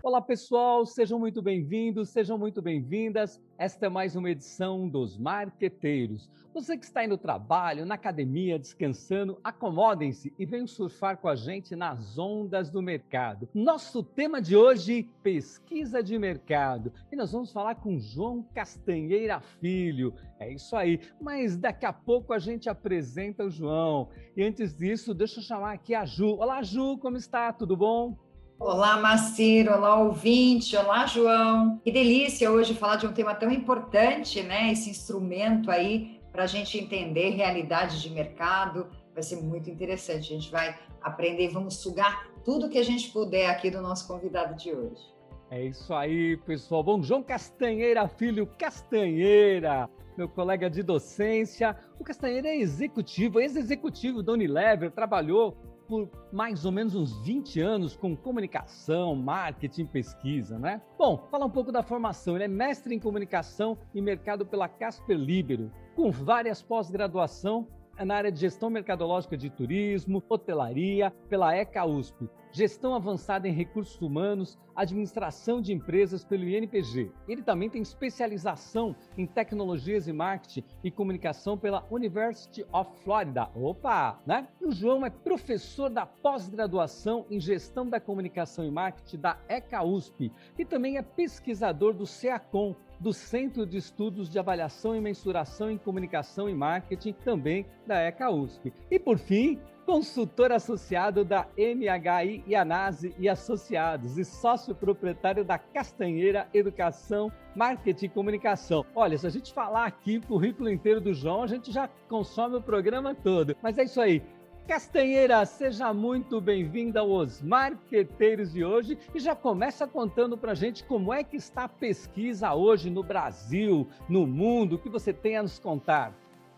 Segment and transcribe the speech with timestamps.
[0.00, 3.42] Olá pessoal, sejam muito bem-vindos, sejam muito bem-vindas.
[3.58, 6.30] Esta é mais uma edição dos Marqueteiros.
[6.54, 11.34] Você que está aí no trabalho, na academia, descansando, acomodem-se e venham surfar com a
[11.34, 13.48] gente nas ondas do mercado.
[13.52, 16.92] Nosso tema de hoje, pesquisa de mercado.
[17.10, 20.14] E nós vamos falar com João Castanheira Filho.
[20.38, 24.08] É isso aí, mas daqui a pouco a gente apresenta o João.
[24.36, 26.36] E antes disso, deixa eu chamar aqui a Ju.
[26.36, 27.52] Olá Ju, como está?
[27.52, 28.27] Tudo bom?
[28.60, 31.78] Olá, Macir, olá, ouvinte, olá, João.
[31.78, 34.72] Que delícia hoje falar de um tema tão importante, né?
[34.72, 38.88] Esse instrumento aí para a gente entender realidade de mercado.
[39.14, 40.34] Vai ser muito interessante.
[40.34, 44.08] A gente vai aprender e vamos sugar tudo que a gente puder aqui do nosso
[44.08, 45.06] convidado de hoje.
[45.52, 46.82] É isso aí, pessoal.
[46.82, 51.76] Bom, João Castanheira, filho Castanheira, meu colega de docência.
[51.96, 55.56] O Castanheira é executivo, ex-executivo da Unilever, trabalhou
[55.88, 60.82] por mais ou menos uns 20 anos com comunicação, marketing, pesquisa, né?
[60.98, 62.36] Bom, falar um pouco da formação.
[62.36, 67.66] Ele é mestre em comunicação e mercado pela Casper Libero, com várias pós-graduação
[68.04, 74.00] na área de gestão mercadológica de turismo, hotelaria, pela ECA USP, gestão avançada em recursos
[74.00, 77.10] humanos, administração de empresas pelo INPG.
[77.26, 83.50] Ele também tem especialização em tecnologias e marketing e comunicação pela University of Florida.
[83.54, 84.48] Opa, né?
[84.60, 89.82] E o João é professor da pós-graduação em gestão da comunicação e marketing da ECA
[89.82, 95.70] USP e também é pesquisador do CEACOM, do Centro de Estudos de Avaliação e Mensuração
[95.70, 98.72] em Comunicação e Marketing, também da ECA USP.
[98.90, 106.46] E por fim, consultor associado da MHI Yanase e Associados e sócio proprietário da Castanheira
[106.52, 108.84] Educação, Marketing e Comunicação.
[108.94, 112.56] Olha, se a gente falar aqui o currículo inteiro do João, a gente já consome
[112.56, 113.56] o programa todo.
[113.62, 114.22] Mas é isso aí.
[114.68, 120.84] Castanheira, seja muito bem-vinda aos Marqueteiros de hoje e já começa contando para a gente
[120.84, 125.38] como é que está a pesquisa hoje no Brasil, no mundo, o que você tem
[125.38, 126.14] a nos contar.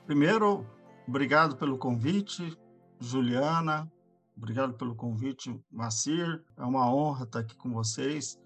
[0.07, 0.67] Primeiro,
[1.07, 2.59] obrigado pelo convite,
[2.99, 3.89] Juliana,
[4.37, 6.43] obrigado pelo convite, Macir.
[6.59, 8.37] É uma honra estar aqui com vocês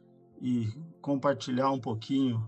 [0.43, 0.69] e
[1.01, 2.47] compartilhar um pouquinho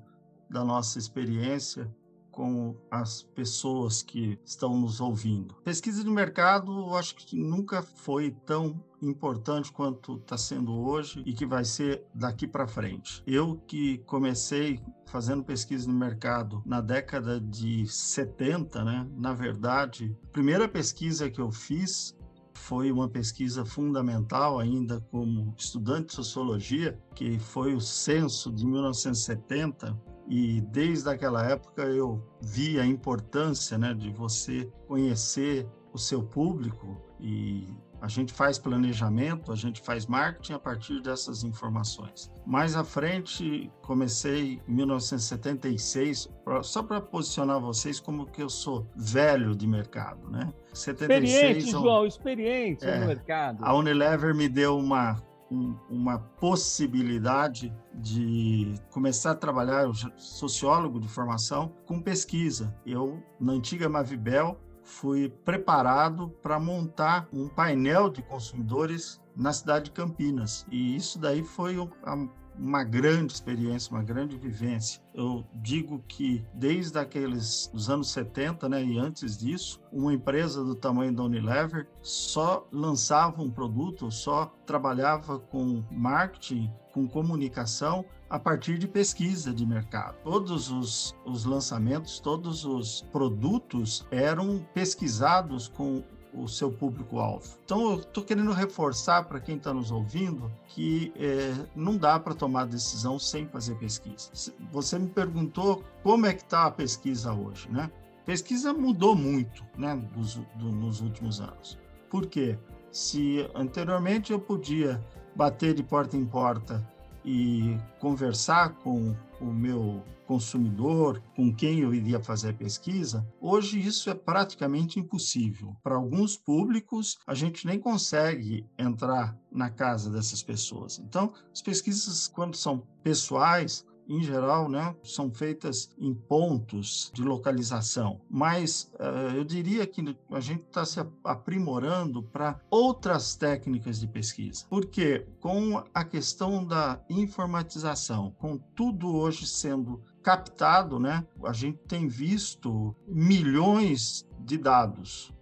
[0.51, 1.91] da nossa experiência
[2.37, 5.55] com as pessoas que estão nos ouvindo.
[5.65, 11.47] Pesquisa de mercado, acho que nunca foi tão importante quanto está sendo hoje e que
[11.47, 13.23] vai ser daqui para frente.
[13.27, 19.09] Eu que comecei fazendo pesquisa de mercado na década de 70, né?
[19.17, 22.15] Na verdade, a primeira pesquisa que eu fiz
[22.53, 29.97] foi uma pesquisa fundamental ainda como estudante de sociologia, que foi o censo de 1970,
[30.29, 37.01] e desde aquela época eu vi a importância né, de você conhecer o seu público
[37.21, 37.67] e
[38.01, 42.31] a gente faz planejamento, a gente faz marketing a partir dessas informações.
[42.47, 46.29] Mais à frente, comecei em 1976,
[46.63, 50.53] só para posicionar vocês como que eu sou velho de mercado, né?
[50.75, 53.65] 76, experiente, João, experiente é, no mercado.
[53.65, 55.17] A Unilever me deu uma
[55.51, 62.75] um, uma possibilidade de começar a trabalhar, eu sociólogo de formação, com pesquisa.
[62.85, 69.91] Eu, na antiga Mavibel, fui preparado para montar um painel de consumidores na cidade de
[69.91, 70.67] Campinas.
[70.71, 72.29] E isso daí foi a
[72.59, 75.01] uma grande experiência, uma grande vivência.
[75.15, 80.75] Eu digo que desde aqueles os anos 70, né, e antes disso, uma empresa do
[80.75, 88.79] tamanho da Unilever só lançava um produto, só trabalhava com marketing, com comunicação a partir
[88.79, 90.17] de pesquisa de mercado.
[90.25, 96.03] Todos os, os lançamentos, todos os produtos eram pesquisados com
[96.37, 97.59] o seu público-alvo.
[97.65, 102.35] Então, eu estou querendo reforçar para quem está nos ouvindo que é, não dá para
[102.35, 104.31] tomar decisão sem fazer pesquisa.
[104.71, 107.91] Você me perguntou como é que está a pesquisa hoje, né?
[108.25, 111.79] Pesquisa mudou muito, né, dos, do, nos últimos anos.
[112.11, 112.59] Por quê?
[112.91, 115.01] Se anteriormente eu podia
[115.35, 116.85] bater de porta em porta
[117.27, 124.15] e conversar com o meu consumidor, com quem eu iria fazer pesquisa, hoje isso é
[124.15, 125.77] praticamente impossível.
[125.83, 130.99] Para alguns públicos, a gente nem consegue entrar na casa dessas pessoas.
[130.99, 138.21] Então, as pesquisas, quando são pessoais, em geral, né, são feitas em pontos de localização.
[138.31, 144.65] Mas uh, eu diria que a gente está se aprimorando para outras técnicas de pesquisa.
[144.69, 151.25] Porque com a questão da informatização, com tudo hoje sendo captado, né?
[151.45, 155.33] A gente tem visto milhões de dados.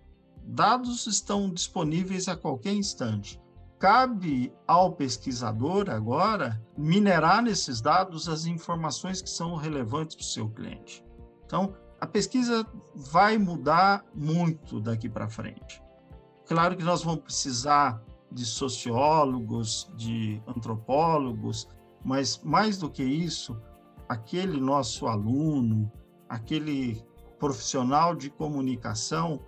[0.46, 3.40] Dados estão disponíveis a qualquer instante.
[3.84, 10.48] Cabe ao pesquisador agora minerar nesses dados as informações que são relevantes para o seu
[10.48, 11.04] cliente.
[11.44, 15.82] Então, a pesquisa vai mudar muito daqui para frente.
[16.46, 18.02] Claro que nós vamos precisar
[18.32, 21.68] de sociólogos, de antropólogos,
[22.02, 23.54] mas mais do que isso,
[24.08, 25.92] aquele nosso aluno,
[26.26, 27.04] aquele
[27.38, 29.42] profissional de comunicação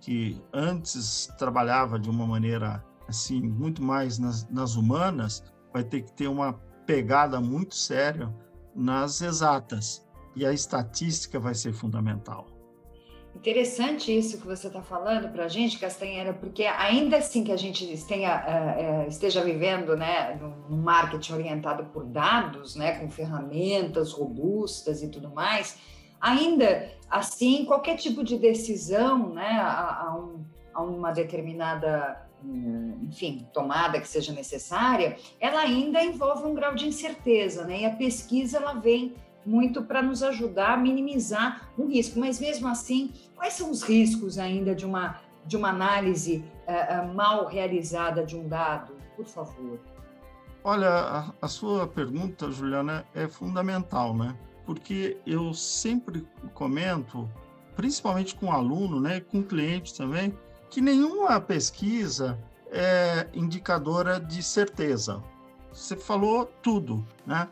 [0.00, 6.12] que antes trabalhava de uma maneira assim muito mais nas, nas humanas, vai ter que
[6.12, 6.52] ter uma
[6.86, 8.32] pegada muito séria
[8.74, 10.06] nas exatas
[10.36, 12.46] e a estatística vai ser fundamental.
[13.34, 17.56] Interessante isso que você está falando para a gente, Castanheira, porque ainda assim que a
[17.56, 20.38] gente tenha, uh, esteja vivendo né,
[20.68, 25.78] num marketing orientado por dados, né, com ferramentas robustas e tudo mais,
[26.20, 30.44] ainda assim, qualquer tipo de decisão né, a, a, um,
[30.74, 37.64] a uma determinada enfim, tomada que seja necessária, ela ainda envolve um grau de incerteza,
[37.64, 37.80] né?
[37.80, 39.14] E a pesquisa ela vem
[39.44, 42.20] muito para nos ajudar a minimizar o risco.
[42.20, 47.14] Mas mesmo assim, quais são os riscos ainda de uma, de uma análise uh, uh,
[47.14, 48.94] mal realizada de um dado?
[49.16, 49.80] Por favor.
[50.62, 54.36] Olha, a, a sua pergunta, Juliana, é fundamental, né?
[54.66, 57.28] Porque eu sempre comento,
[57.74, 60.36] principalmente com aluno, né, com cliente também,
[60.70, 62.38] que nenhuma pesquisa
[62.70, 65.22] é indicadora de certeza.
[65.72, 67.48] Você falou tudo, né?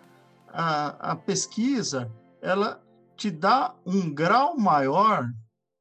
[0.56, 2.10] a, a pesquisa
[2.40, 2.82] ela
[3.14, 5.30] te dá um grau maior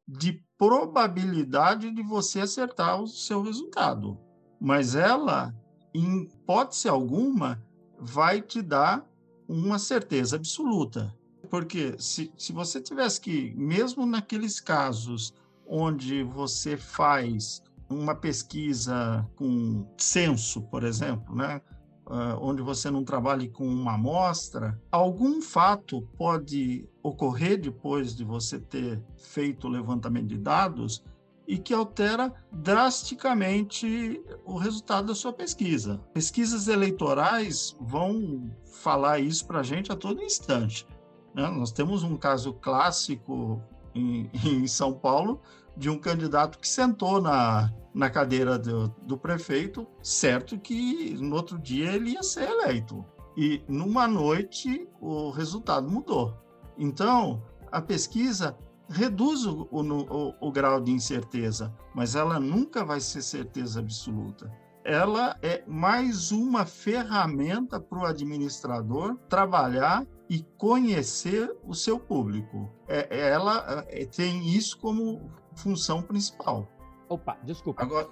[0.05, 4.17] de probabilidade de você acertar o seu resultado.
[4.59, 5.55] Mas ela,
[5.93, 7.63] em hipótese alguma,
[7.97, 9.05] vai te dar
[9.47, 11.15] uma certeza absoluta.
[11.49, 15.33] Porque se, se você tivesse que, mesmo naqueles casos
[15.67, 21.61] onde você faz uma pesquisa com censo, por exemplo, né?
[22.07, 28.59] uh, onde você não trabalhe com uma amostra, algum fato pode ocorrer depois de você
[28.59, 31.03] ter feito o levantamento de dados
[31.47, 36.01] e que altera drasticamente o resultado da sua pesquisa.
[36.11, 40.87] Pesquisas eleitorais vão falar isso para a gente a todo instante.
[41.35, 41.47] Né?
[41.51, 43.61] Nós temos um caso clássico
[43.95, 45.41] em, em São Paulo
[45.75, 51.57] de um candidato que sentou na, na cadeira do, do prefeito, certo que no outro
[51.57, 53.03] dia ele ia ser eleito.
[53.37, 56.33] E numa noite o resultado mudou.
[56.77, 58.57] Então, a pesquisa
[58.89, 64.51] reduz o, o, o, grau de incerteza, mas ela nunca vai ser certeza absoluta.
[64.83, 72.71] Ela é mais uma ferramenta para o administrador trabalhar e conhecer o seu público.
[72.87, 76.67] É, ela é, tem isso como função principal.
[77.07, 77.83] Opa, desculpa.
[77.83, 78.09] Agora,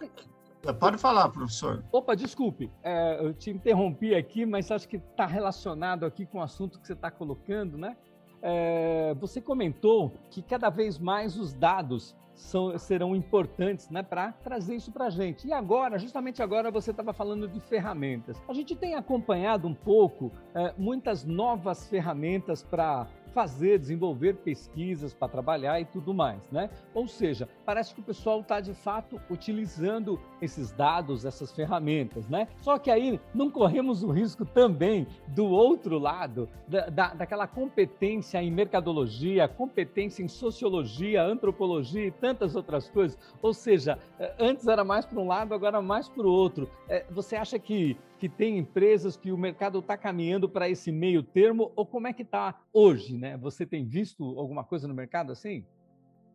[0.80, 1.84] pode falar, professor.
[1.92, 6.42] Opa, desculpe, é, eu te interrompi aqui, mas acho que está relacionado aqui com o
[6.42, 7.98] assunto que você está colocando, né?
[8.42, 14.76] É, você comentou que cada vez mais os dados são, serão importantes né, para trazer
[14.76, 15.48] isso para a gente.
[15.48, 18.42] E agora, justamente agora, você estava falando de ferramentas.
[18.48, 25.28] A gente tem acompanhado um pouco é, muitas novas ferramentas para fazer, desenvolver pesquisas para
[25.28, 26.70] trabalhar e tudo mais, né?
[26.94, 32.48] Ou seja, parece que o pessoal está de fato utilizando esses dados, essas ferramentas, né?
[32.62, 38.42] Só que aí não corremos o risco também do outro lado, da, da, daquela competência
[38.42, 43.18] em mercadologia, competência em sociologia, antropologia e tantas outras coisas.
[43.42, 46.70] Ou seja, eh, antes era mais para um lado, agora mais para o outro.
[46.88, 51.22] Eh, você acha que que tem empresas que o mercado está caminhando para esse meio
[51.22, 53.36] termo, ou como é que está hoje, né?
[53.36, 55.66] Você tem visto alguma coisa no mercado assim?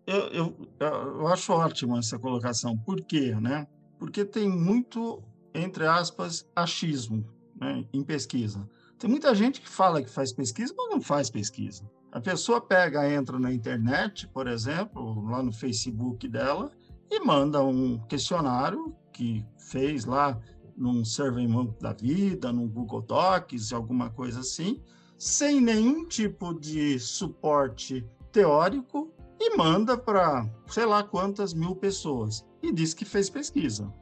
[0.07, 2.77] Eu, eu, eu acho ótima essa colocação.
[2.77, 3.67] Por quê, né?
[3.99, 5.23] Porque tem muito,
[5.55, 7.25] entre aspas, achismo
[7.59, 8.69] né, em pesquisa.
[8.99, 11.91] Tem muita gente que fala que faz pesquisa, mas não faz pesquisa.
[12.13, 16.71] A pessoa pega, entra na internet, por exemplo, lá no Facebook dela,
[17.11, 20.39] e manda um questionário que fez lá
[20.79, 24.81] num SurveyMonkey da vida, num Google Docs, alguma coisa assim,
[25.19, 32.73] sem nenhum tipo de suporte teórico e manda para sei lá quantas mil pessoas e
[32.73, 33.93] diz que fez pesquisa.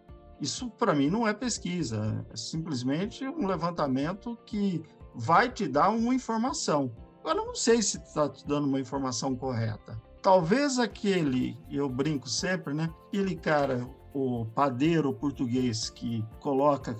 [0.40, 4.82] Isso para mim não é pesquisa, é simplesmente um levantamento que
[5.14, 6.92] vai te dar uma informação.
[7.24, 10.00] Eu não sei se está te dando uma informação correta.
[10.22, 12.92] Talvez aquele, eu brinco sempre, né?
[13.08, 16.96] Aquele cara, o padeiro português que coloca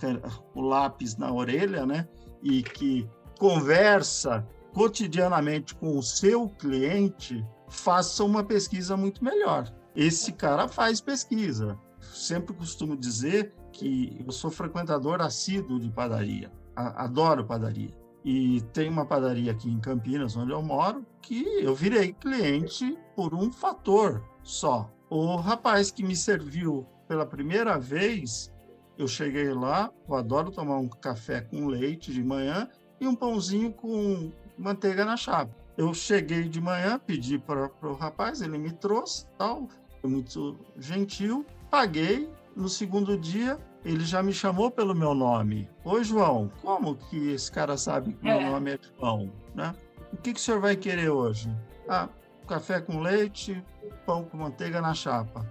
[0.55, 2.07] o lápis na orelha, né?
[2.43, 3.09] E que
[3.39, 9.73] conversa cotidianamente com o seu cliente, faça uma pesquisa muito melhor.
[9.95, 11.79] Esse cara faz pesquisa.
[12.01, 16.53] Sempre costumo dizer que eu sou frequentador assíduo de padaria.
[16.77, 17.95] Adoro padaria.
[18.23, 23.35] E tem uma padaria aqui em Campinas, onde eu moro, que eu virei cliente por
[23.35, 24.91] um fator só.
[25.09, 28.53] O rapaz que me serviu pela primeira vez,
[28.99, 32.69] eu cheguei lá, eu adoro tomar um café com leite de manhã
[33.01, 35.55] e um pãozinho com manteiga na chapa.
[35.77, 39.69] Eu cheguei de manhã, pedi para o rapaz, ele me trouxe, tal,
[40.01, 42.29] foi muito gentil, paguei.
[42.57, 45.69] No segundo dia, ele já me chamou pelo meu nome.
[45.85, 48.51] Oi, João, como que esse cara sabe que meu é.
[48.51, 49.31] nome é João?
[49.55, 49.75] Né?
[50.11, 51.55] O que, que o senhor vai querer hoje?
[51.87, 52.09] Ah,
[52.49, 53.63] café com leite,
[54.07, 55.47] pão com manteiga na chapa.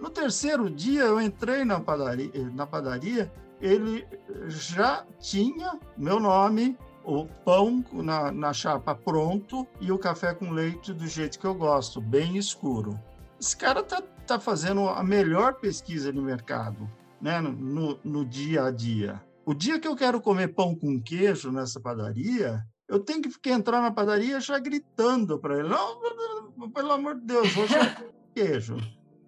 [0.00, 3.30] No terceiro dia, eu entrei na padaria, na padaria
[3.60, 4.06] ele
[4.48, 10.92] já tinha meu nome, o pão na, na chapa pronto e o café com leite
[10.92, 12.98] do jeito que eu gosto, bem escuro.
[13.38, 16.90] Esse cara tá, tá fazendo a melhor pesquisa de mercado,
[17.20, 19.22] né, no, no dia a dia.
[19.44, 23.80] O dia que eu quero comer pão com queijo nessa padaria, eu tenho que entrar
[23.80, 28.04] na padaria já gritando para ele: não, pelo amor de Deus, hoje é
[28.34, 28.76] queijo.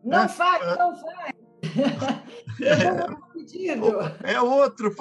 [0.05, 0.29] Não né?
[0.29, 0.77] faz, é.
[0.79, 1.33] não faz.
[2.61, 4.95] É, é outro,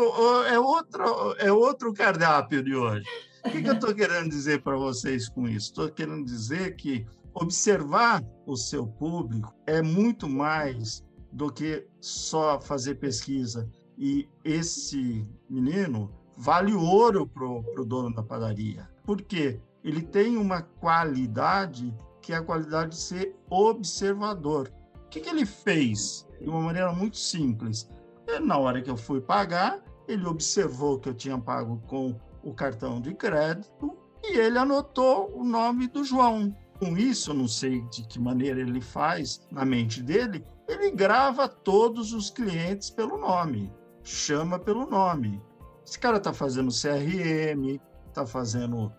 [0.47, 3.05] é outro, é outro cardápio de hoje.
[3.45, 5.67] O que, que eu estou querendo dizer para vocês com isso?
[5.67, 12.95] Estou querendo dizer que observar o seu público é muito mais do que só fazer
[12.95, 13.69] pesquisa.
[13.97, 18.89] E esse menino vale ouro para o dono da padaria.
[19.03, 19.59] Por quê?
[19.83, 24.71] Ele tem uma qualidade que é a qualidade de ser observador.
[25.11, 26.25] Que, que ele fez?
[26.39, 27.87] De uma maneira muito simples.
[28.25, 32.53] E na hora que eu fui pagar, ele observou que eu tinha pago com o
[32.53, 36.55] cartão de crédito e ele anotou o nome do João.
[36.79, 42.13] Com isso, não sei de que maneira ele faz na mente dele, ele grava todos
[42.13, 43.71] os clientes pelo nome,
[44.03, 45.41] chama pelo nome.
[45.85, 48.91] Esse cara está fazendo CRM, está fazendo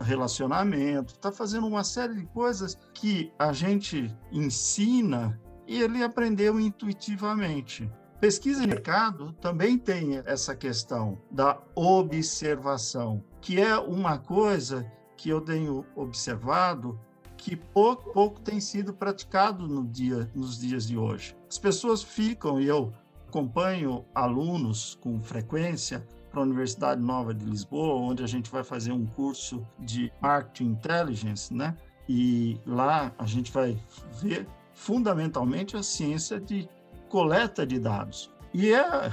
[0.00, 7.90] relacionamento, está fazendo uma série de coisas que a gente ensina e ele aprendeu intuitivamente.
[8.20, 14.86] Pesquisa de mercado também tem essa questão da observação, que é uma coisa
[15.16, 17.00] que eu tenho observado
[17.36, 21.36] que pouco, pouco tem sido praticado no dia, nos dias de hoje.
[21.50, 22.92] As pessoas ficam, e eu
[23.26, 28.90] acompanho alunos com frequência para a Universidade Nova de Lisboa, onde a gente vai fazer
[28.90, 31.76] um curso de Marketing Intelligence, né?
[32.08, 33.78] E lá a gente vai
[34.20, 36.68] ver fundamentalmente a ciência de
[37.08, 38.32] coleta de dados.
[38.52, 39.10] E é,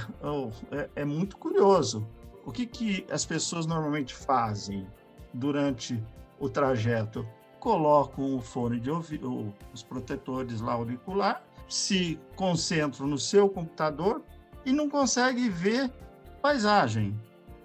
[0.72, 2.04] é, é muito curioso.
[2.44, 4.86] O que, que as pessoas normalmente fazem?
[5.32, 6.02] durante
[6.38, 7.26] o trajeto,
[7.58, 14.22] colocam o fone de ouvido, os protetores lá auricular, se concentram no seu computador
[14.64, 15.92] e não conseguem ver
[16.40, 17.18] paisagem.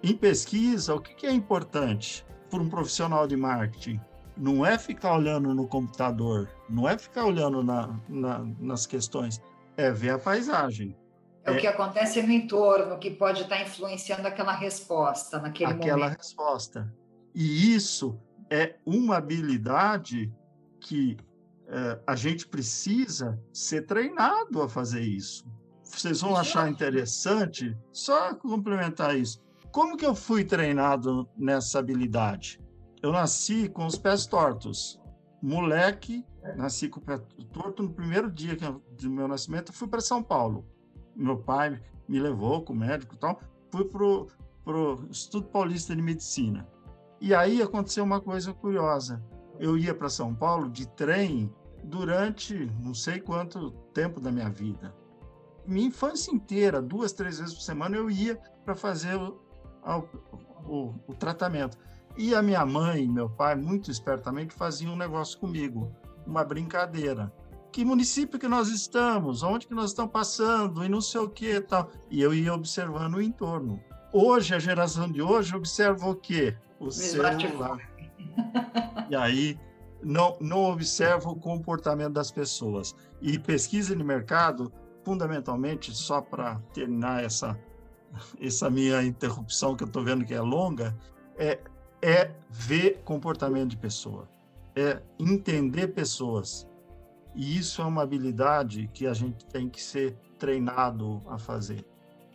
[0.03, 3.99] Em pesquisa, o que é importante para um profissional de marketing?
[4.37, 9.41] Não é ficar olhando no computador, não é ficar olhando na, na, nas questões,
[9.77, 10.95] é ver a paisagem.
[11.43, 15.93] É, é, o que acontece no entorno que pode estar influenciando aquela resposta naquele aquela
[15.93, 16.05] momento.
[16.05, 16.93] Aquela resposta.
[17.33, 20.31] E isso é uma habilidade
[20.79, 21.17] que
[21.67, 25.45] é, a gente precisa ser treinado a fazer isso.
[25.95, 29.41] Vocês vão achar interessante, só complementar isso.
[29.71, 32.59] Como que eu fui treinado nessa habilidade?
[33.01, 34.99] Eu nasci com os pés tortos.
[35.41, 36.25] Moleque,
[36.57, 37.17] nasci com o pé
[37.53, 40.65] torto no primeiro dia do meu nascimento, fui para São Paulo.
[41.15, 43.39] Meu pai me levou com o médico e tal.
[43.71, 46.67] Fui para o Instituto Paulista de Medicina.
[47.21, 49.23] E aí aconteceu uma coisa curiosa.
[49.59, 51.49] Eu ia para São Paulo de trem
[51.85, 54.93] durante não sei quanto tempo da minha vida.
[55.67, 59.39] Minha infância inteira, duas, três vezes por semana, eu ia para fazer o,
[60.67, 61.77] o, o, tratamento.
[62.17, 65.91] E a minha mãe e meu pai, muito espertamente, faziam um negócio comigo,
[66.25, 67.33] uma brincadeira.
[67.71, 69.43] Que município que nós estamos?
[69.43, 70.85] Onde que nós estamos passando?
[70.85, 71.89] E não sei o que tal.
[72.09, 73.81] E eu ia observando o entorno.
[74.13, 76.55] Hoje, a geração de hoje observa o quê?
[76.79, 77.79] o celular.
[79.09, 79.59] E aí
[80.03, 82.95] não, não observa o comportamento das pessoas.
[83.21, 84.71] E pesquisa de mercado,
[85.05, 87.57] fundamentalmente, só para terminar essa,
[88.41, 90.97] essa minha interrupção que eu estou vendo que é longa,
[91.37, 91.59] é,
[92.01, 94.27] é ver comportamento de pessoa,
[94.75, 96.67] é entender pessoas.
[97.35, 101.85] E isso é uma habilidade que a gente tem que ser treinado a fazer.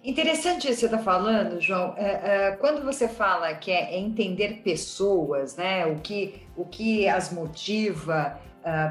[0.02, 1.94] Interessante isso que você está falando, João.
[1.96, 7.30] É, é, quando você fala que é, entender pessoas, né, o que, o que as
[7.32, 8.40] motiva,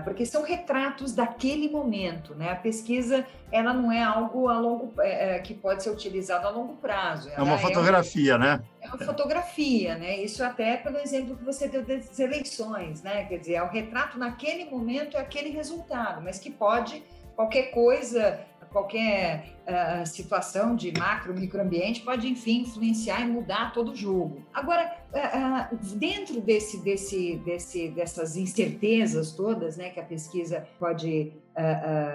[0.04, 2.52] porque são retratos daquele momento, né?
[2.52, 6.50] A pesquisa ela não é algo a longo é, é, que pode ser utilizado a
[6.50, 7.30] longo prazo.
[7.30, 8.62] é uma fotografia, né?
[8.82, 10.18] É uma fotografia, né?
[10.18, 13.26] Isso até pelo exemplo que você deu das eleições, né?
[13.26, 17.04] Quer dizer, é o retrato naquele momento é aquele resultado, mas que pode
[17.36, 18.40] qualquer coisa
[18.72, 24.44] qualquer uh, situação de macro, microambiente pode, enfim, influenciar e mudar todo o jogo.
[24.54, 31.34] Agora, uh, uh, dentro desse, desse, desse, dessas incertezas todas, né, que a pesquisa pode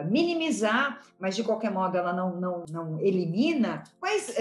[0.09, 4.35] minimizar, mas de qualquer modo ela não, não, não elimina, quais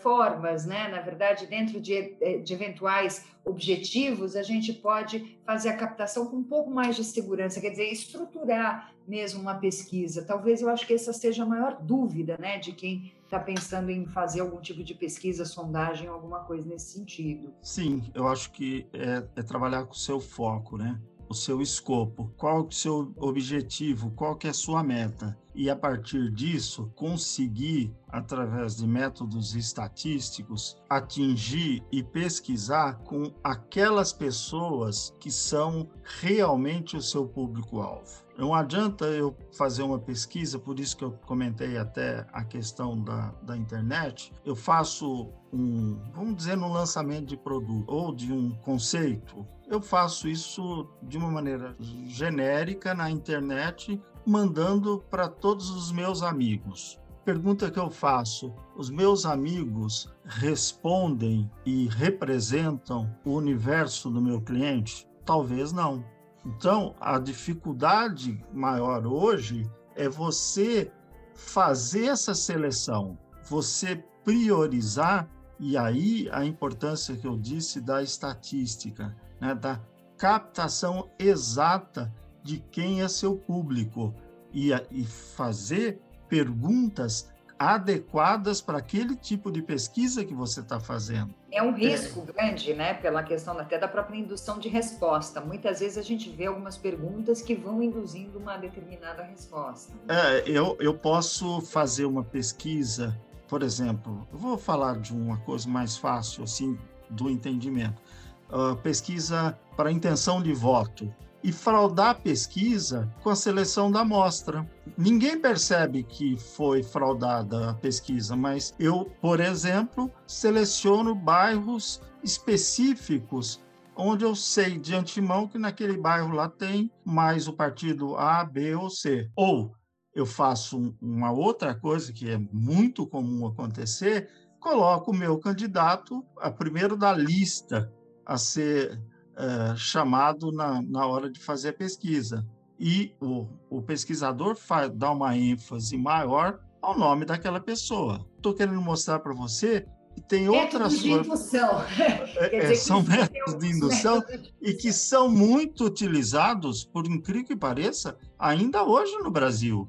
[0.00, 6.26] formas, né, na verdade, dentro de, de eventuais objetivos, a gente pode fazer a captação
[6.26, 10.24] com um pouco mais de segurança, quer dizer, estruturar mesmo uma pesquisa.
[10.24, 14.06] Talvez eu acho que essa seja a maior dúvida né, de quem está pensando em
[14.06, 17.52] fazer algum tipo de pesquisa, sondagem, alguma coisa nesse sentido.
[17.62, 21.00] Sim, eu acho que é, é trabalhar com o seu foco, né?
[21.32, 25.36] o seu escopo, qual é o seu objetivo, qual que é a sua meta.
[25.54, 35.14] E a partir disso, conseguir, através de métodos estatísticos, atingir e pesquisar com aquelas pessoas
[35.18, 35.88] que são
[36.20, 38.22] realmente o seu público-alvo.
[38.42, 43.32] Não adianta eu fazer uma pesquisa, por isso que eu comentei até a questão da,
[43.40, 44.32] da internet.
[44.44, 49.46] Eu faço um, vamos dizer, no lançamento de produto ou de um conceito.
[49.68, 51.76] Eu faço isso de uma maneira
[52.08, 56.98] genérica na internet, mandando para todos os meus amigos.
[57.24, 65.06] Pergunta que eu faço: os meus amigos respondem e representam o universo do meu cliente?
[65.24, 66.04] Talvez não.
[66.44, 70.90] Então, a dificuldade maior hoje é você
[71.34, 73.16] fazer essa seleção,
[73.48, 79.80] você priorizar, e aí a importância que eu disse da estatística, né, da
[80.16, 84.12] captação exata de quem é seu público
[84.52, 87.31] e, e fazer perguntas
[87.62, 91.32] adequadas para aquele tipo de pesquisa que você está fazendo.
[91.50, 92.32] É um risco é.
[92.32, 95.40] grande, né, pela questão até da própria indução de resposta.
[95.40, 99.92] Muitas vezes a gente vê algumas perguntas que vão induzindo uma determinada resposta.
[100.08, 105.96] É, eu, eu posso fazer uma pesquisa, por exemplo, vou falar de uma coisa mais
[105.96, 106.76] fácil, assim,
[107.08, 108.02] do entendimento.
[108.50, 114.68] Uh, pesquisa para intenção de voto e fraudar a pesquisa com a seleção da amostra.
[114.96, 123.60] Ninguém percebe que foi fraudada a pesquisa, mas eu, por exemplo, seleciono bairros específicos
[123.96, 128.74] onde eu sei de antemão que naquele bairro lá tem mais o partido A, B
[128.74, 129.30] ou C.
[129.36, 129.74] Ou
[130.14, 134.28] eu faço uma outra coisa que é muito comum acontecer,
[134.60, 137.92] coloco o meu candidato a primeiro da lista
[138.24, 139.00] a ser
[139.36, 142.46] é, chamado na, na hora de fazer a pesquisa.
[142.78, 148.26] E o, o pesquisador faz, dá uma ênfase maior ao nome daquela pessoa.
[148.36, 151.84] Estou querendo mostrar para você que tem outras de indução.
[152.36, 157.56] É, é são métodos de indução métodos e que são muito utilizados, por incrível que
[157.56, 159.88] pareça, ainda hoje no Brasil.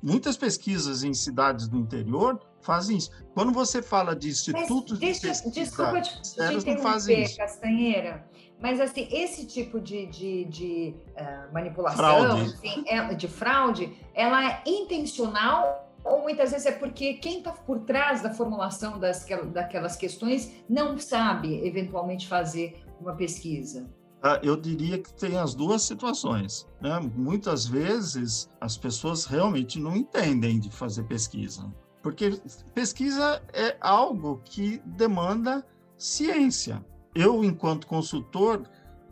[0.00, 3.10] Muitas pesquisas em cidades do interior fazem isso.
[3.34, 7.36] Quando você fala de institutos deixa, de pesquisa, desculpa te, te não fazem isso.
[7.36, 8.27] Castanheira.
[8.60, 12.42] Mas, assim, esse tipo de, de, de uh, manipulação, fraude.
[12.42, 17.80] Assim, é, de fraude, ela é intencional ou muitas vezes é porque quem está por
[17.80, 23.88] trás da formulação das, daquelas questões não sabe, eventualmente, fazer uma pesquisa?
[24.22, 26.66] Ah, eu diria que tem as duas situações.
[26.80, 26.98] Né?
[27.14, 32.40] Muitas vezes as pessoas realmente não entendem de fazer pesquisa, porque
[32.74, 35.64] pesquisa é algo que demanda
[35.96, 38.62] ciência eu, enquanto consultor,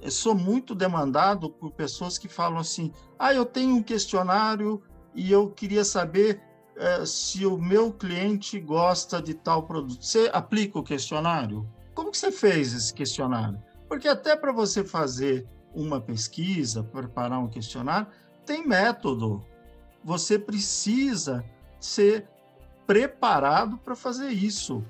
[0.01, 4.83] eh, sou muito demandado por pessoas que falam assim: ah, eu tenho um questionário
[5.15, 6.41] e eu queria saber
[6.77, 10.05] eh, se o meu cliente gosta de tal produto.
[10.05, 11.67] Você aplica o questionário?
[11.95, 13.61] Como que você fez esse questionário?
[13.89, 18.09] Porque até para você fazer uma pesquisa, preparar um questionário,
[18.45, 19.45] tem método.
[20.05, 21.45] Você precisa
[21.81, 22.29] ser
[22.87, 24.85] preparado para fazer isso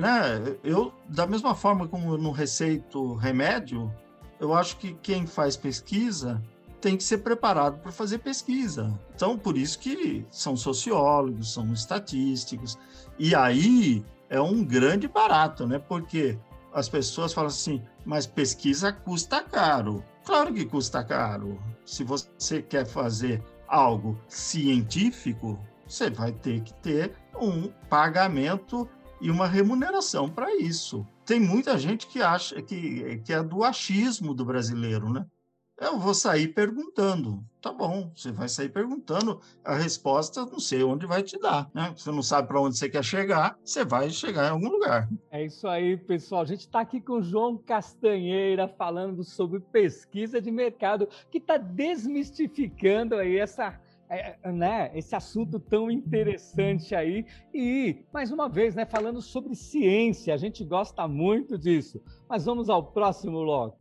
[0.00, 3.92] né, eu, da mesma forma como eu receito remédio,
[4.38, 6.42] eu acho que quem faz pesquisa
[6.80, 8.98] tem que ser preparado para fazer pesquisa.
[9.14, 12.78] Então, por isso que são sociólogos, são estatísticos.
[13.18, 15.78] E aí é um grande barato, né?
[15.78, 16.38] Porque
[16.72, 20.02] as pessoas falam assim, mas pesquisa custa caro.
[20.24, 21.60] Claro que custa caro.
[21.84, 28.88] Se você quer fazer algo científico, você vai ter que ter um pagamento
[29.20, 31.06] e uma remuneração para isso.
[31.24, 35.26] Tem muita gente que acha que, que é do achismo do brasileiro, né?
[35.80, 37.42] Eu vou sair perguntando.
[37.58, 39.40] Tá bom, você vai sair perguntando.
[39.64, 41.94] A resposta não sei onde vai te dar, né?
[41.96, 45.08] Você não sabe para onde você quer chegar, você vai chegar em algum lugar.
[45.30, 46.42] É isso aí, pessoal.
[46.42, 51.56] A gente está aqui com o João Castanheira falando sobre pesquisa de mercado, que está
[51.56, 53.80] desmistificando aí essa
[54.10, 57.24] é, é, né, esse assunto tão interessante aí.
[57.54, 62.02] E, mais uma vez, né, falando sobre ciência, a gente gosta muito disso.
[62.28, 63.78] Mas vamos ao próximo bloco.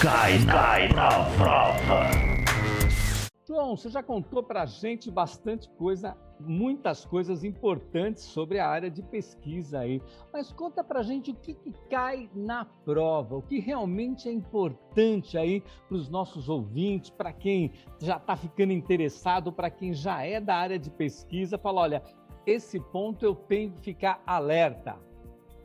[0.00, 2.27] Cai cai na prova.
[3.58, 8.88] João, você já contou para a gente bastante coisa, muitas coisas importantes sobre a área
[8.88, 10.00] de pesquisa aí.
[10.32, 14.32] Mas conta para a gente o que, que, cai na prova, o que realmente é
[14.32, 20.22] importante aí para os nossos ouvintes, para quem já está ficando interessado, para quem já
[20.22, 22.02] é da área de pesquisa, fala, olha,
[22.46, 24.96] esse ponto eu tenho que ficar alerta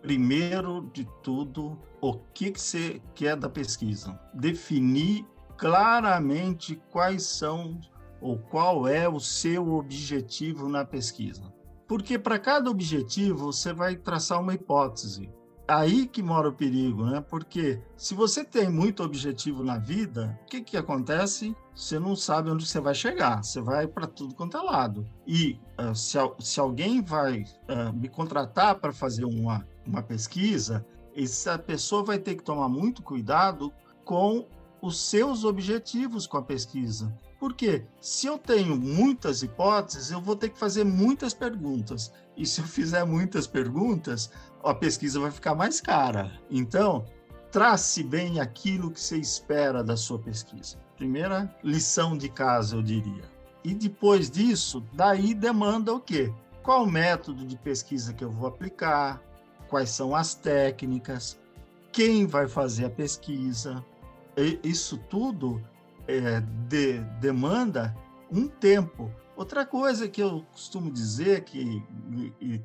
[0.01, 4.19] primeiro de tudo, o que, que você quer da pesquisa.
[4.33, 5.25] Definir
[5.57, 7.79] claramente quais são
[8.21, 11.43] ou qual é o seu objetivo na pesquisa.
[11.87, 15.29] Porque para cada objetivo você vai traçar uma hipótese.
[15.67, 17.21] Aí que mora o perigo, né?
[17.21, 21.55] Porque se você tem muito objetivo na vida, o que, que acontece?
[21.73, 25.05] Você não sabe onde você vai chegar, você vai para tudo quanto é lado.
[25.25, 30.85] E uh, se, se alguém vai uh, me contratar para fazer uma uma pesquisa,
[31.15, 33.71] essa pessoa vai ter que tomar muito cuidado
[34.03, 34.47] com
[34.83, 37.11] os seus objetivos com a pesquisa.
[37.39, 42.11] Porque se eu tenho muitas hipóteses, eu vou ter que fazer muitas perguntas.
[42.35, 44.29] E se eu fizer muitas perguntas,
[44.63, 46.31] a pesquisa vai ficar mais cara.
[46.51, 47.05] Então,
[47.51, 50.77] trace bem aquilo que você espera da sua pesquisa.
[50.97, 53.23] Primeira lição de casa, eu diria.
[53.63, 56.33] E depois disso, daí demanda o quê?
[56.61, 59.21] Qual método de pesquisa que eu vou aplicar?
[59.73, 61.35] quais são as técnicas,
[61.91, 63.83] quem vai fazer a pesquisa.
[64.63, 65.61] Isso tudo
[66.07, 67.95] é, de, demanda
[68.31, 69.11] um tempo.
[69.35, 71.83] Outra coisa que eu costumo dizer que,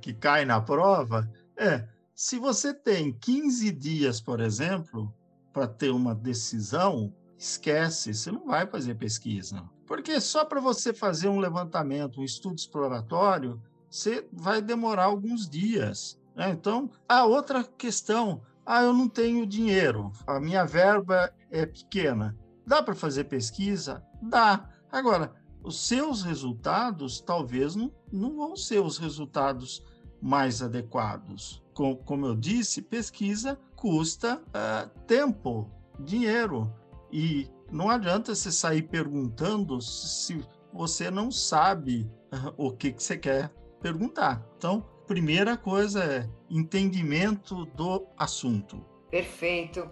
[0.01, 5.15] que cai na prova é se você tem 15 dias, por exemplo,
[5.53, 9.63] para ter uma decisão, esquece, você não vai fazer pesquisa.
[9.87, 16.19] Porque só para você fazer um levantamento, um estudo exploratório, você vai demorar alguns dias.
[16.35, 16.51] Né?
[16.51, 22.37] Então, a outra questão, ah, eu não tenho dinheiro, a minha verba é pequena.
[22.67, 24.05] Dá para fazer pesquisa?
[24.21, 24.69] Dá.
[24.93, 29.83] Agora, os seus resultados talvez não, não vão ser os resultados
[30.21, 31.65] mais adequados.
[31.73, 36.71] Com, como eu disse, pesquisa custa uh, tempo, dinheiro.
[37.11, 42.03] E não adianta você sair perguntando se você não sabe
[42.35, 43.51] uh, o que, que você quer
[43.81, 44.47] perguntar.
[44.59, 48.85] Então, primeira coisa é entendimento do assunto.
[49.11, 49.89] Perfeito.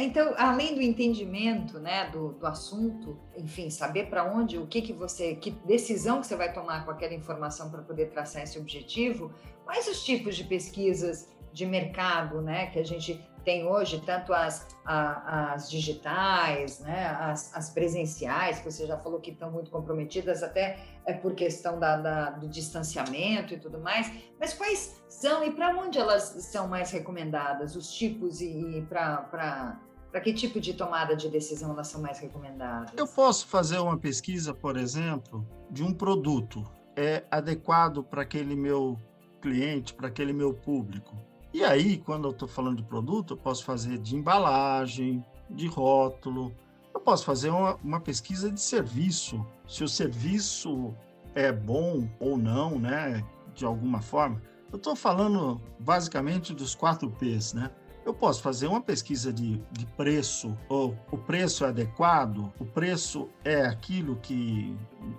[0.00, 4.92] Então, além do entendimento, né, do, do assunto, enfim, saber para onde, o que que
[4.92, 9.30] você, que decisão que você vai tomar com aquela informação para poder traçar esse objetivo,
[9.66, 14.66] quais os tipos de pesquisas de mercado, né, que a gente tem hoje, tanto as,
[14.84, 20.42] a, as digitais, né, as, as, presenciais, que você já falou que estão muito comprometidas,
[20.42, 25.50] até é por questão da, da, do distanciamento e tudo mais, mas quais são e
[25.50, 29.78] para onde elas são mais recomendadas, os tipos e, e para
[30.10, 32.90] para que tipo de tomada de decisão elas são mais recomendadas?
[32.96, 36.64] Eu posso fazer uma pesquisa, por exemplo, de um produto
[36.96, 38.98] é adequado para aquele meu
[39.40, 41.16] cliente, para aquele meu público.
[41.52, 46.54] E aí, quando eu estou falando de produto, eu posso fazer de embalagem, de rótulo,
[46.94, 50.94] eu posso fazer uma, uma pesquisa de serviço, se o serviço
[51.34, 54.42] é bom ou não, né, de alguma forma.
[54.70, 57.70] Eu estou falando basicamente dos quatro P's, né?
[58.04, 63.28] Eu posso fazer uma pesquisa de, de preço, ou o preço é adequado, o preço
[63.44, 64.76] é aquilo que,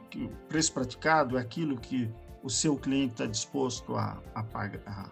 [0.09, 2.11] que o preço praticado é aquilo que
[2.43, 5.11] o seu cliente está disposto a, a pagar,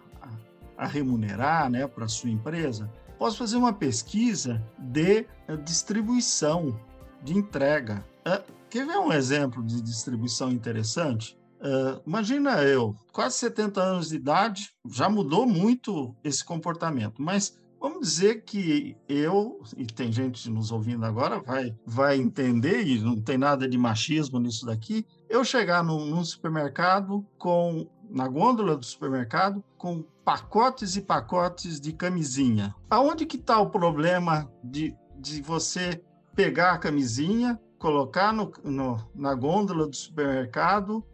[0.78, 6.78] a remunerar né, para a sua empresa, posso fazer uma pesquisa de eh, distribuição,
[7.22, 8.06] de entrega.
[8.20, 11.36] Uh, quer ver um exemplo de distribuição interessante?
[11.60, 18.00] Uh, imagina eu, quase 70 anos de idade, já mudou muito esse comportamento, mas vamos
[18.00, 23.36] dizer que eu, e tem gente nos ouvindo agora, vai, vai entender, e não tem
[23.36, 29.62] nada de machismo nisso daqui, eu chegar num, num supermercado com na gôndola do supermercado
[29.76, 32.74] com pacotes e pacotes de camisinha.
[32.90, 36.02] Aonde que está o problema de, de você
[36.34, 41.04] pegar a camisinha, colocar no, no, na gôndola do supermercado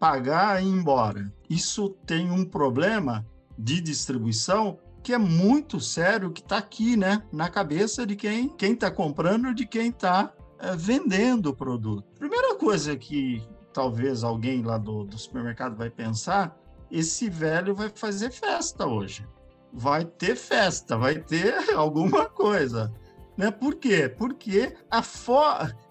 [0.00, 1.30] pagar e ir embora.
[1.48, 3.26] Isso tem um problema
[3.58, 8.72] de distribuição que é muito sério, que está aqui, né, na cabeça de quem quem
[8.72, 12.04] está comprando, de quem está é, vendendo o produto.
[12.18, 16.56] Primeira coisa que talvez alguém lá do, do supermercado vai pensar,
[16.90, 19.26] esse velho vai fazer festa hoje.
[19.72, 22.92] Vai ter festa, vai ter alguma coisa.
[23.36, 23.50] Né?
[23.50, 24.08] Por quê?
[24.08, 25.40] Porque a fo...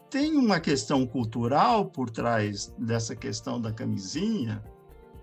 [0.09, 4.63] tem uma questão cultural por trás dessa questão da camisinha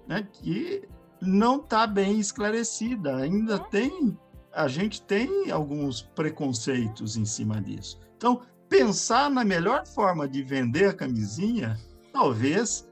[0.07, 0.27] né?
[0.33, 0.89] que
[1.21, 3.17] não está bem esclarecida.
[3.17, 4.17] Ainda tem,
[4.53, 7.99] a gente tem alguns preconceitos em cima disso.
[8.17, 11.79] Então, pensar na melhor forma de vender a camisinha,
[12.17, 12.89] talvez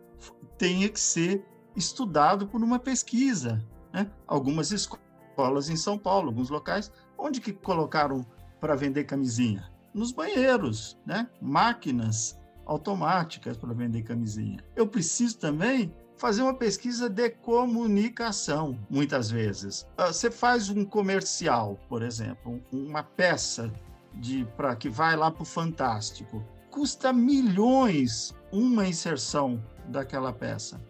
[0.58, 1.42] tenha que ser
[1.74, 3.64] estudado por uma pesquisa.
[3.90, 4.10] Né?
[4.26, 8.24] Algumas escolas em São Paulo, alguns locais, onde que colocaram
[8.60, 9.70] para vender camisinha?
[9.94, 11.26] Nos banheiros, né?
[11.40, 14.62] máquinas automáticas para vender camisinha.
[14.76, 19.86] Eu preciso também fazer uma pesquisa de comunicação, muitas vezes.
[19.96, 23.72] Ah, você faz um comercial, por exemplo, uma peça
[24.12, 26.44] de para que vai lá para o Fantástico.
[26.74, 30.84] Custa milhões uma inserção daquela peça.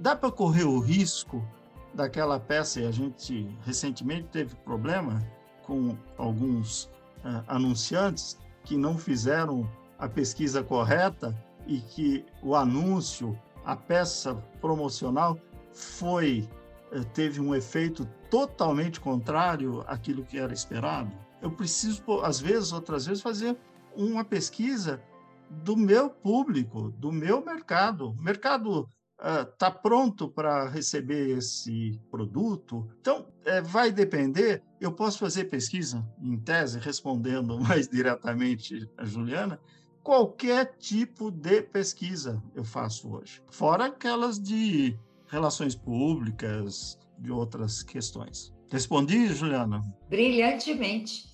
[0.00, 1.46] Dá para correr o risco
[1.92, 5.22] daquela peça, e a gente recentemente teve problema
[5.64, 11.36] com alguns uh, anunciantes que não fizeram a pesquisa correta
[11.66, 15.38] e que o anúncio a peça promocional
[15.74, 16.48] foi
[16.90, 21.12] eh, teve um efeito totalmente contrário àquilo que era esperado.
[21.42, 23.58] Eu preciso, às vezes, outras vezes, fazer
[23.94, 25.02] uma pesquisa
[25.50, 28.10] do meu público, do meu mercado.
[28.10, 32.88] O mercado está uh, pronto para receber esse produto?
[33.00, 34.62] Então, é, vai depender.
[34.80, 39.60] Eu posso fazer pesquisa, em tese, respondendo mais diretamente a Juliana,
[40.02, 48.54] qualquer tipo de pesquisa eu faço hoje, fora aquelas de relações públicas, de outras questões.
[48.70, 49.82] Respondi, Juliana?
[50.08, 51.28] Brilhantemente.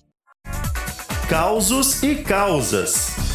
[1.29, 3.34] Causos e causas.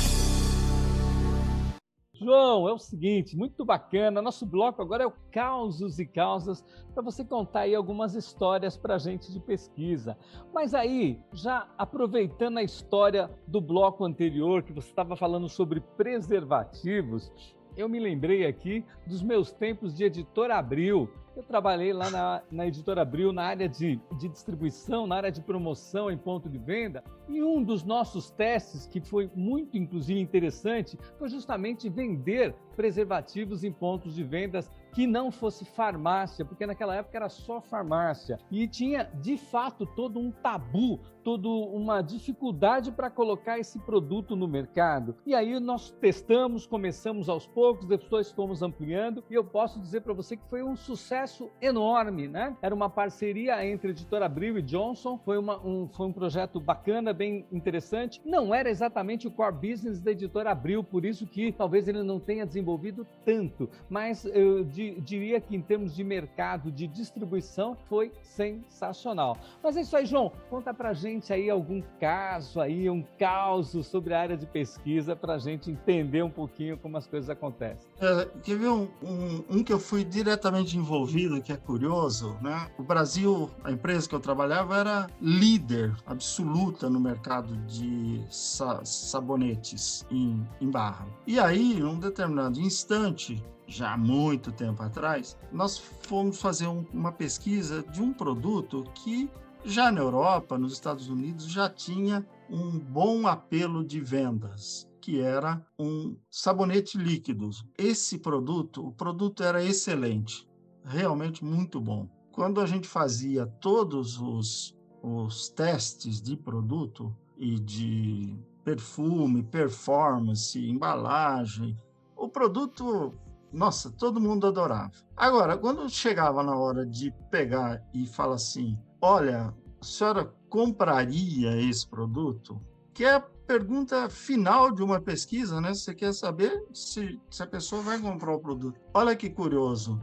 [2.31, 4.23] João, é o seguinte, muito bacana.
[4.23, 6.65] Nosso bloco agora é o Causos e Causas,
[6.95, 10.17] para você contar aí algumas histórias para a gente de pesquisa.
[10.55, 17.33] Mas aí, já aproveitando a história do bloco anterior, que você estava falando sobre preservativos,
[17.77, 21.11] eu me lembrei aqui dos meus tempos de editor Abril.
[21.41, 25.41] Eu trabalhei lá na, na editora Abril, na área de, de distribuição, na área de
[25.41, 27.03] promoção em ponto de venda.
[27.27, 33.73] E um dos nossos testes, que foi muito, inclusive, interessante, foi justamente vender preservativos em
[33.73, 38.39] pontos de vendas que não fosse farmácia, porque naquela época era só farmácia.
[38.51, 44.49] E tinha, de fato, todo um tabu, toda uma dificuldade para colocar esse produto no
[44.49, 45.15] mercado.
[45.27, 50.13] E aí nós testamos, começamos aos poucos, depois fomos ampliando, e eu posso dizer para
[50.13, 52.57] você que foi um sucesso enorme, né?
[52.63, 56.61] Era uma parceria entre a Editora Abril e Johnson, foi, uma, um, foi um projeto
[56.61, 58.21] bacana, bem interessante.
[58.25, 62.19] Não era exatamente o core business da Editora Abril, por isso que talvez ele não
[62.19, 64.65] tenha desenvolvido tanto, mas eu
[65.01, 69.37] diria que em termos de mercado, de distribuição, foi sensacional.
[69.63, 70.33] Mas é isso aí, João.
[70.49, 75.35] Conta pra gente aí algum caso aí, um caos sobre a área de pesquisa para
[75.35, 77.89] a gente entender um pouquinho como as coisas acontecem.
[78.01, 82.71] É, quer ver um, um, um, que eu fui diretamente envolvido, que é curioso, né?
[82.79, 90.07] O Brasil, a empresa que eu trabalhava, era líder absoluta no mercado de sa sabonetes
[90.11, 91.07] em, em barra.
[91.27, 97.13] E aí, num determinado instante, já há muito tempo atrás, nós fomos fazer um, uma
[97.13, 99.31] pesquisa de um produto que
[99.65, 105.65] já na Europa, nos Estados Unidos, já tinha um bom apelo de vendas, que era
[105.79, 107.51] um sabonete líquido.
[107.79, 110.49] Esse produto, o produto era excelente,
[110.85, 112.09] realmente muito bom.
[112.33, 121.77] Quando a gente fazia todos os, os testes de produto e de perfume, performance, embalagem,
[122.17, 123.15] o produto
[123.53, 124.93] nossa, todo mundo adorava.
[125.17, 131.89] Agora, quando chegava na hora de pegar e falar assim: olha, a senhora compraria esse
[131.89, 132.61] produto?
[132.93, 135.75] Que é a pergunta final de uma pesquisa, né?
[135.75, 138.81] Você quer saber se, se a pessoa vai comprar o produto.
[138.95, 140.01] Olha que curioso.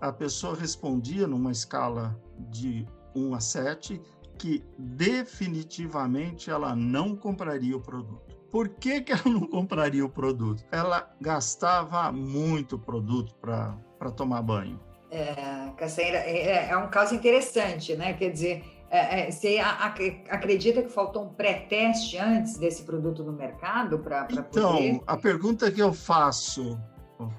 [0.00, 2.16] A pessoa respondia numa escala
[2.50, 4.00] de 1 a 7
[4.38, 8.23] que definitivamente ela não compraria o produto.
[8.54, 10.64] Por que, que ela não compraria o produto?
[10.70, 14.78] Ela gastava muito produto para tomar banho.
[15.10, 18.12] É, é, é, é um caso interessante, né?
[18.12, 23.98] Quer dizer, é, é, você acredita que faltou um pré-teste antes desse produto no mercado
[23.98, 25.00] para Então, poder...
[25.04, 26.78] a pergunta que eu faço,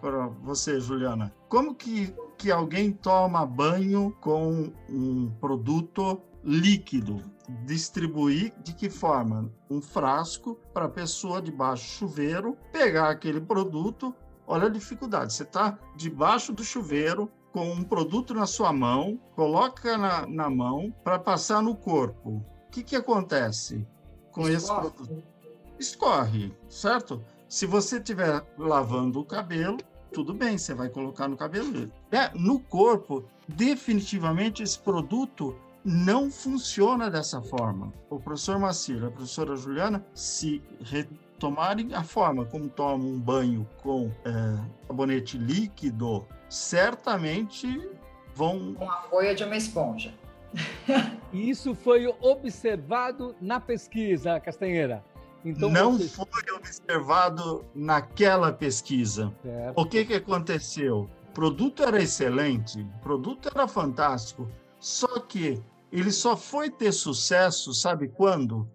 [0.01, 1.34] para você, Juliana.
[1.47, 7.21] Como que, que alguém toma banho com um produto líquido?
[7.65, 9.51] Distribuir de que forma?
[9.69, 14.13] Um frasco para a pessoa debaixo do chuveiro pegar aquele produto.
[14.47, 15.34] Olha a dificuldade.
[15.34, 20.93] Você está debaixo do chuveiro com um produto na sua mão, coloca na, na mão
[21.03, 22.43] para passar no corpo.
[22.67, 23.86] O que, que acontece
[24.31, 24.55] com Escorre.
[24.55, 25.23] esse produto?
[25.79, 27.23] Escorre, certo?
[27.47, 29.77] Se você estiver lavando o cabelo,
[30.12, 31.91] tudo bem, você vai colocar no cabelo.
[32.12, 35.55] É, no corpo, definitivamente esse produto
[35.86, 37.93] não funciona dessa forma.
[38.10, 44.12] O professor Macir, a professora Juliana, se retomarem a forma como tomam um banho com
[44.26, 47.88] é, sabonete líquido, certamente
[48.34, 48.74] vão.
[48.74, 50.12] Com a folha de uma esponja.
[51.32, 55.04] Isso foi observado na pesquisa, Castanheira.
[55.43, 56.10] Então, não você...
[56.10, 59.32] foi observado naquela pesquisa.
[59.43, 59.80] Certo.
[59.80, 61.08] O que, que aconteceu?
[61.30, 65.62] O produto era excelente, o produto era fantástico, só que
[65.99, 68.69] ele só foi ter sucesso, sabe quando?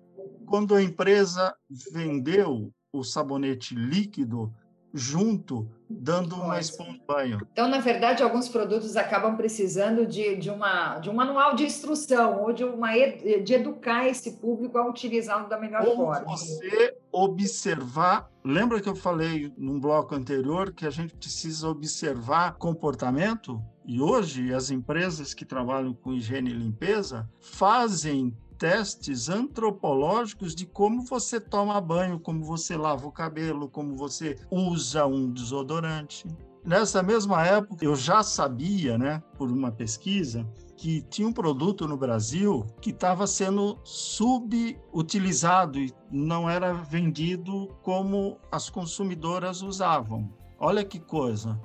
[0.47, 1.55] Quando a empresa
[1.93, 4.53] vendeu o sabonete líquido
[4.93, 7.49] junto, dando uma esponja de banho.
[7.53, 12.43] Então, na verdade, alguns produtos acabam precisando de, de, uma, de um manual de instrução
[12.43, 16.25] ou de, uma, de educar esse público a utilizá-lo da melhor ou forma.
[16.25, 18.29] você observar.
[18.45, 23.63] Lembra que eu falei num bloco anterior que a gente precisa observar comportamento?
[23.93, 31.03] E hoje as empresas que trabalham com higiene e limpeza fazem testes antropológicos de como
[31.03, 36.29] você toma banho, como você lava o cabelo, como você usa um desodorante.
[36.65, 41.97] Nessa mesma época, eu já sabia, né, por uma pesquisa, que tinha um produto no
[41.97, 50.33] Brasil que estava sendo subutilizado e não era vendido como as consumidoras usavam.
[50.61, 51.59] Olha que coisa.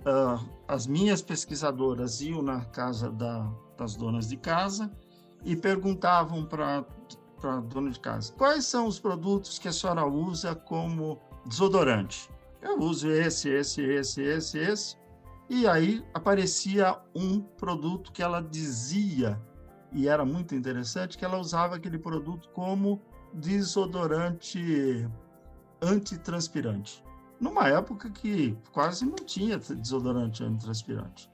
[0.00, 4.90] Uh, as minhas pesquisadoras iam na casa da, das donas de casa
[5.44, 6.84] e perguntavam para
[7.42, 12.30] a dona de casa: quais são os produtos que a senhora usa como desodorante?
[12.60, 14.96] Eu uso esse, esse, esse, esse, esse.
[15.48, 19.40] E aí aparecia um produto que ela dizia,
[19.92, 23.00] e era muito interessante, que ela usava aquele produto como
[23.32, 25.08] desodorante
[25.80, 27.02] antitranspirante.
[27.40, 31.30] Numa época que quase não tinha desodorante antitranspirante.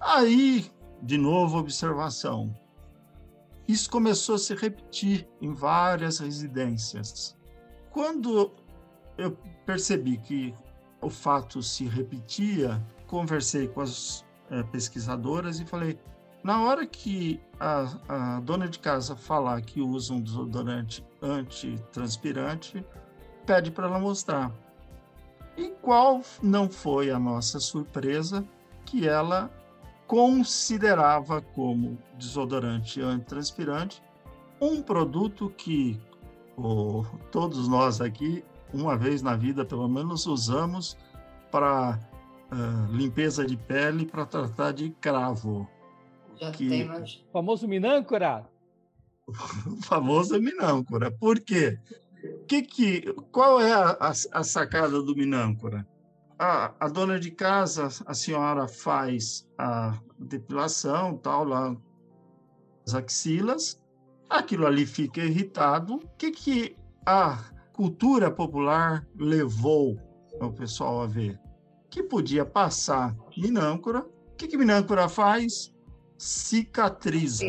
[0.00, 0.70] Aí,
[1.02, 2.54] de novo, observação.
[3.66, 7.36] Isso começou a se repetir em várias residências.
[7.90, 8.52] Quando
[9.16, 10.54] eu percebi que
[11.00, 15.98] o fato se repetia, conversei com as é, pesquisadoras e falei:
[16.42, 22.84] na hora que a, a, dona de casa falar que usa um desodorante antitranspirante,
[23.46, 24.52] pede para ela mostrar.
[25.56, 28.44] E qual não foi a nossa surpresa
[28.84, 29.50] que ela
[30.06, 34.02] considerava como desodorante antitranspirante
[34.60, 36.00] um produto que
[36.56, 40.96] oh, todos nós aqui, uma vez na vida, pelo menos, usamos
[41.50, 41.98] para
[42.50, 45.68] uh, limpeza de pele para tratar de cravo.
[46.36, 46.68] Já que...
[46.68, 47.24] temos.
[47.28, 48.48] O famoso minâncora?
[49.28, 51.10] o famoso minâncora.
[51.10, 51.78] Por quê?
[52.46, 55.86] Que que, qual é a, a, a sacada do minâncora?
[56.38, 61.76] a, a dona de casa, a senhora faz a depilação, tal, lá,
[62.86, 63.80] as axilas,
[64.28, 65.94] aquilo ali fica irritado.
[65.94, 67.38] O que, que a
[67.72, 69.98] cultura popular levou
[70.40, 71.40] o pessoal a ver?
[71.88, 74.00] Que podia passar minâncora.
[74.00, 75.72] O que, que minâncora faz?
[76.18, 77.46] Cicatriza.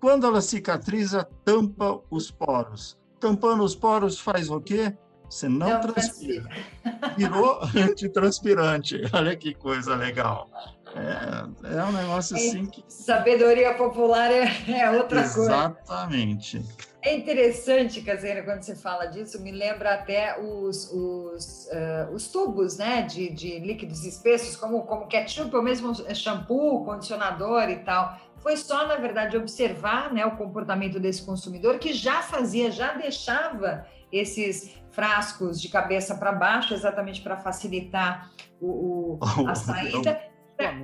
[0.00, 2.98] Quando ela cicatriza, tampa os poros.
[3.24, 4.94] Tampando os poros, faz o quê?
[5.30, 6.46] Você não, não transpira.
[6.82, 7.14] transpira.
[7.16, 9.00] Virou antitranspirante.
[9.14, 10.50] Olha que coisa legal.
[10.94, 12.84] É, é um negócio assim que.
[12.86, 15.32] Sabedoria popular é, é outra Exatamente.
[15.34, 15.74] coisa.
[15.82, 16.62] Exatamente.
[17.00, 22.76] É interessante, Caseira, quando você fala disso, me lembra até os, os, uh, os tubos
[22.76, 28.20] né, de, de líquidos espessos, como, como ketchup, ou mesmo shampoo, condicionador e tal.
[28.44, 33.86] Foi só, na verdade, observar né, o comportamento desse consumidor que já fazia, já deixava
[34.12, 38.30] esses frascos de cabeça para baixo, exatamente para facilitar
[38.60, 39.18] o, o
[39.48, 40.20] a saída.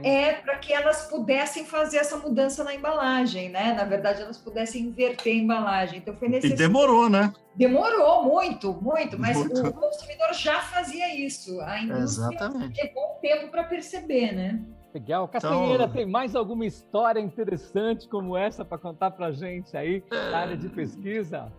[0.03, 3.75] É para que elas pudessem fazer essa mudança na embalagem, né?
[3.75, 5.99] Na verdade, elas pudessem inverter a embalagem.
[5.99, 6.55] Então foi necessário.
[6.55, 7.31] E demorou, né?
[7.55, 9.69] Demorou muito, muito, mas muito.
[9.69, 11.61] o consumidor já fazia isso.
[11.61, 12.83] A indústria Exatamente.
[12.83, 14.61] levou um tempo para perceber, né?
[14.93, 15.29] Legal.
[15.29, 15.95] Castanheira, então...
[15.95, 20.31] tem mais alguma história interessante como essa para contar para gente aí é...
[20.31, 21.53] na área de pesquisa?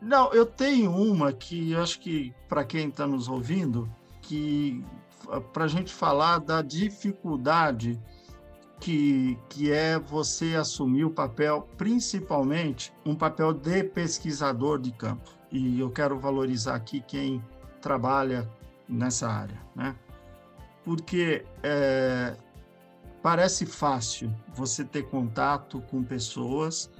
[0.00, 3.88] Não, eu tenho uma que eu acho que para quem está nos ouvindo,
[4.22, 4.84] que
[5.52, 8.00] para a gente falar da dificuldade
[8.80, 15.30] que, que é você assumir o papel, principalmente um papel de pesquisador de campo.
[15.50, 17.42] E eu quero valorizar aqui quem
[17.80, 18.48] trabalha
[18.88, 19.96] nessa área, né?
[20.84, 22.36] Porque é,
[23.22, 26.90] parece fácil você ter contato com pessoas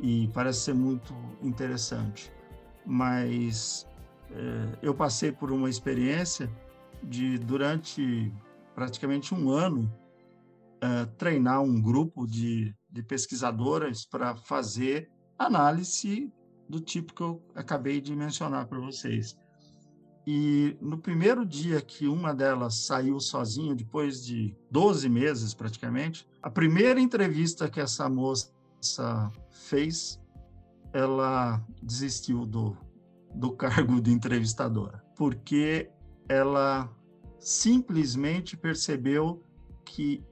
[0.00, 2.32] e parece ser muito interessante,
[2.84, 3.86] mas
[4.30, 6.50] é, eu passei por uma experiência
[7.02, 8.32] de durante
[8.74, 9.90] praticamente um ano
[10.80, 16.32] é, treinar um grupo de, de pesquisadoras para fazer análise
[16.68, 19.36] do tipo que eu acabei de mencionar para vocês.
[20.26, 26.50] E no primeiro dia que uma delas saiu sozinha, depois de 12 meses praticamente, a
[26.50, 28.50] primeira entrevista que essa moça
[29.50, 30.20] fez,
[30.92, 32.76] ela desistiu do,
[33.32, 35.88] do cargo de entrevistadora, porque
[36.28, 36.90] ela
[37.38, 39.40] simplesmente percebeu
[39.84, 40.24] que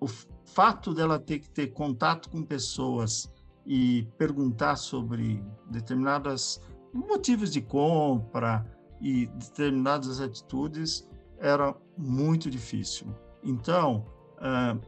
[0.00, 0.08] o
[0.46, 3.32] fato dela ter que ter contato com pessoas
[3.64, 6.60] e perguntar sobre determinados
[6.92, 8.66] motivos de compra
[9.00, 13.06] e determinadas atitudes era muito difícil.
[13.42, 14.04] Então,
[14.38, 14.80] uh,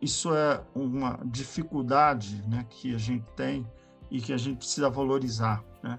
[0.00, 3.66] isso é uma dificuldade né, que a gente tem
[4.10, 5.62] e que a gente precisa valorizar.
[5.82, 5.98] Né?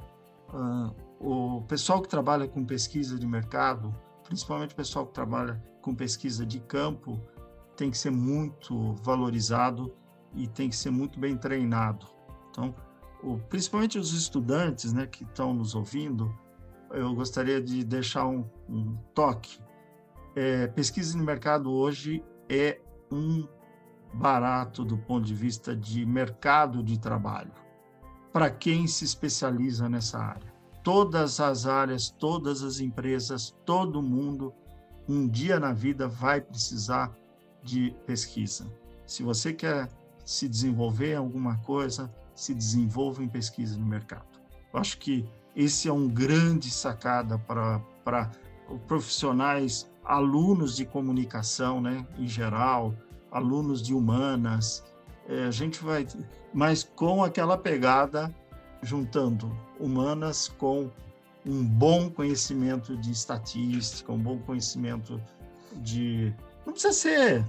[0.53, 3.93] Uh, o pessoal que trabalha com pesquisa de mercado,
[4.23, 7.19] principalmente o pessoal que trabalha com pesquisa de campo,
[7.77, 9.93] tem que ser muito valorizado
[10.35, 12.07] e tem que ser muito bem treinado.
[12.49, 12.75] Então,
[13.23, 16.37] o, principalmente os estudantes né, que estão nos ouvindo,
[16.93, 19.59] eu gostaria de deixar um, um toque.
[20.35, 22.79] É, pesquisa de mercado hoje é
[23.11, 23.47] um
[24.13, 27.51] barato do ponto de vista de mercado de trabalho
[28.31, 30.53] para quem se especializa nessa área.
[30.83, 34.53] Todas as áreas, todas as empresas, todo mundo,
[35.07, 37.15] um dia na vida vai precisar
[37.61, 38.65] de pesquisa.
[39.05, 39.87] Se você quer
[40.25, 44.39] se desenvolver em alguma coisa, se desenvolva em pesquisa no mercado.
[44.73, 45.25] Eu acho que
[45.55, 47.81] esse é um grande sacada para,
[48.87, 52.93] profissionais, alunos de comunicação, né, em geral,
[53.31, 54.83] alunos de humanas.
[55.27, 56.07] É, a gente vai,
[56.53, 58.33] mas com aquela pegada,
[58.81, 60.89] juntando humanas com
[61.45, 65.21] um bom conhecimento de estatística, um bom conhecimento
[65.77, 66.33] de
[66.65, 67.45] não precisa ser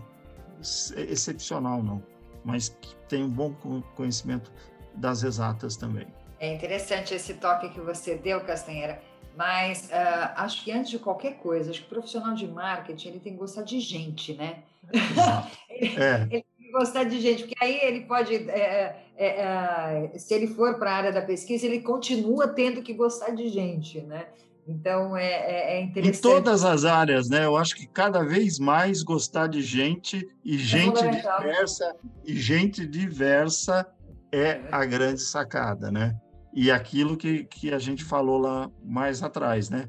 [0.96, 2.02] excepcional, não,
[2.44, 3.54] mas que tem um bom
[3.94, 4.50] conhecimento
[4.94, 6.06] das exatas também.
[6.44, 9.00] É interessante esse toque que você deu, Castanheira,
[9.36, 13.20] mas uh, acho que antes de qualquer coisa, acho que o profissional de marketing ele
[13.20, 14.58] tem que gostar de gente, né?
[15.70, 16.14] ele, é.
[16.22, 20.78] ele, tem que gostar de gente, porque aí ele pode, é, é, se ele for
[20.78, 24.26] para a área da pesquisa, ele continua tendo que gostar de gente, né?
[24.66, 26.18] Então é, é, é, interessante.
[26.18, 27.44] Em todas as áreas, né?
[27.44, 32.86] Eu acho que cada vez mais gostar de gente e é gente diversa e gente
[32.86, 33.86] diversa
[34.32, 36.16] é, é a grande sacada, né?
[36.54, 39.88] E aquilo que, que a gente falou lá mais atrás, né?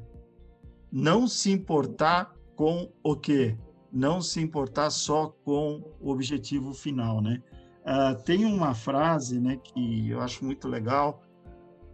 [0.90, 3.56] Não se importar com o quê?
[3.92, 7.40] Não se importar só com o objetivo final, né?
[7.84, 11.22] Uh, tem uma frase, né, que eu acho muito legal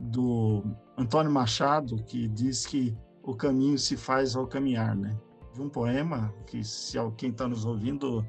[0.01, 0.65] do
[0.97, 5.15] Antônio Machado, que diz que o caminho se faz ao caminhar, né?
[5.55, 8.27] De um poema que, se quem está nos ouvindo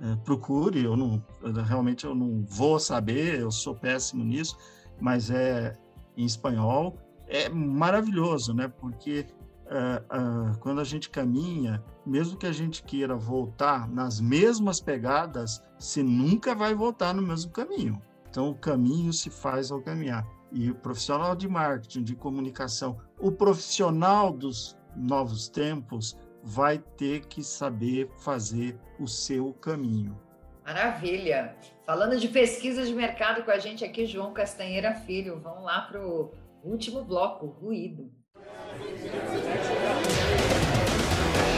[0.00, 4.56] é, procure, eu não, eu, realmente eu não vou saber, eu sou péssimo nisso,
[4.98, 5.74] mas é
[6.16, 6.96] em espanhol,
[7.26, 8.68] é maravilhoso, né?
[8.68, 9.26] Porque
[9.66, 15.62] é, é, quando a gente caminha, mesmo que a gente queira voltar nas mesmas pegadas,
[15.78, 18.00] você nunca vai voltar no mesmo caminho.
[18.28, 20.26] Então, o caminho se faz ao caminhar.
[20.50, 27.42] E o profissional de marketing, de comunicação, o profissional dos novos tempos vai ter que
[27.42, 30.18] saber fazer o seu caminho.
[30.64, 31.56] Maravilha!
[31.84, 35.40] Falando de pesquisa de mercado com a gente aqui, João Castanheira Filho.
[35.40, 36.32] Vamos lá para o
[36.62, 38.10] último bloco, ruído.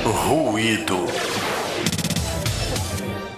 [0.04, 0.94] Ruído.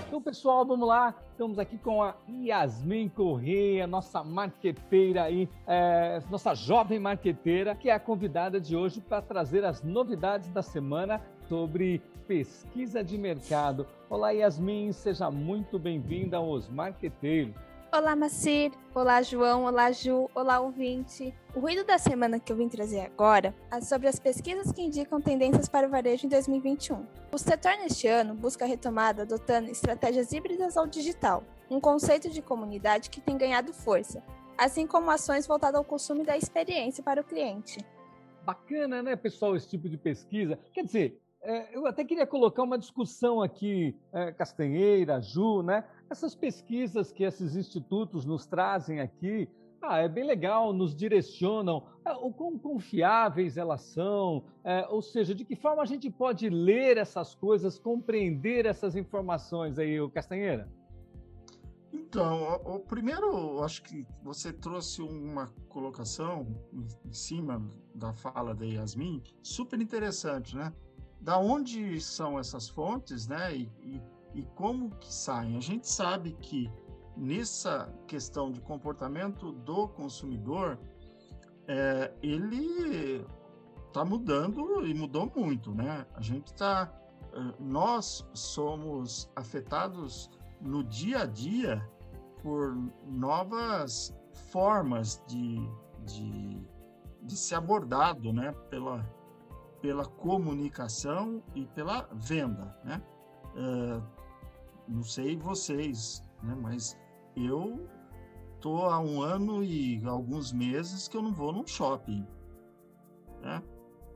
[0.07, 1.14] Então, pessoal, vamos lá.
[1.33, 7.93] Estamos aqui com a Yasmin Correia, nossa marqueteira aí, é, nossa jovem marqueteira, que é
[7.93, 13.87] a convidada de hoje para trazer as novidades da semana sobre pesquisa de mercado.
[14.11, 17.55] Olá, Yasmin, seja muito bem-vinda aos Marqueteiros.
[17.93, 18.73] Olá, Macir.
[18.95, 19.65] Olá, João.
[19.65, 20.29] Olá, Ju.
[20.35, 21.33] Olá, ouvinte.
[21.55, 25.21] O ruído da semana que eu vim trazer agora é sobre as pesquisas que indicam
[25.21, 27.07] tendências para o varejo em 2021.
[27.33, 32.43] O setor neste ano busca a retomada adotando estratégias híbridas ao digital, um conceito de
[32.43, 34.23] comunidade que tem ganhado força,
[34.59, 37.79] assim como ações voltadas ao consumo da experiência para o cliente.
[38.45, 40.59] Bacana, né, pessoal, esse tipo de pesquisa.
[40.73, 45.84] Quer dizer, é, eu até queria colocar uma discussão aqui, é, Castanheira, Ju, né?
[46.11, 49.49] Essas pesquisas que esses institutos nos trazem aqui,
[49.80, 55.34] ah, é bem legal, nos direcionam é, o quão confiáveis elas são, é, ou seja,
[55.34, 60.68] de que forma a gente pode ler essas coisas, compreender essas informações aí, o Castanheira?
[61.93, 66.47] Então, o, o primeiro, acho que você trouxe uma colocação
[67.05, 67.62] em cima
[67.95, 70.72] da fala da Yasmin, super interessante, né?
[71.27, 73.53] Da onde são essas fontes, né?
[73.53, 74.03] E, e,
[74.33, 75.57] e como que saem?
[75.57, 76.70] A gente sabe que
[77.16, 80.79] nessa questão de comportamento do consumidor,
[81.66, 83.27] é, ele
[83.89, 86.07] está mudando e mudou muito, né?
[86.14, 86.95] A gente está,
[87.33, 91.85] é, nós somos afetados no dia a dia
[92.41, 92.72] por
[93.05, 94.16] novas
[94.53, 95.59] formas de,
[96.05, 96.64] de,
[97.20, 98.53] de ser abordado, né?
[98.70, 99.05] Pela,
[99.81, 103.03] pela comunicação e pela venda, né?
[103.57, 104.03] É,
[104.89, 106.57] não sei vocês, né?
[106.61, 106.97] Mas
[107.37, 107.89] eu
[108.61, 112.27] tô há um ano e alguns meses que eu não vou num shopping,
[113.43, 113.62] né?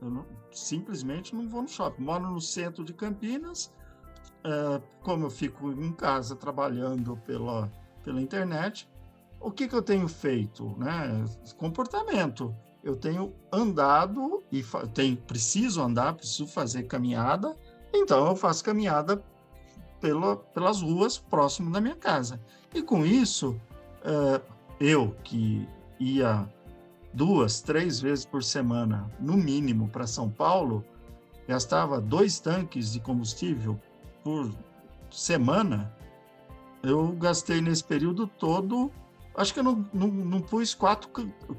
[0.01, 2.03] Eu não, simplesmente não vou no shopping.
[2.03, 3.73] Moro no centro de Campinas,
[4.45, 7.71] uh, como eu fico em casa trabalhando pela,
[8.03, 8.89] pela internet,
[9.41, 10.77] o que, que eu tenho feito?
[10.79, 11.25] Né?
[11.57, 12.55] Comportamento.
[12.83, 14.65] Eu tenho andado e
[14.95, 17.55] tenho, preciso andar, preciso fazer caminhada,
[17.93, 19.23] então eu faço caminhada
[20.01, 22.41] pela, pelas ruas próximo da minha casa.
[22.75, 23.61] E com isso,
[24.01, 24.41] uh,
[24.81, 25.69] eu que
[25.99, 26.49] ia
[27.13, 30.85] duas, três vezes por semana, no mínimo, para São Paulo,
[31.47, 33.79] gastava dois tanques de combustível
[34.23, 34.51] por
[35.11, 35.95] semana.
[36.83, 38.91] Eu gastei nesse período todo,
[39.35, 41.11] acho que eu não, não, não pus quatro,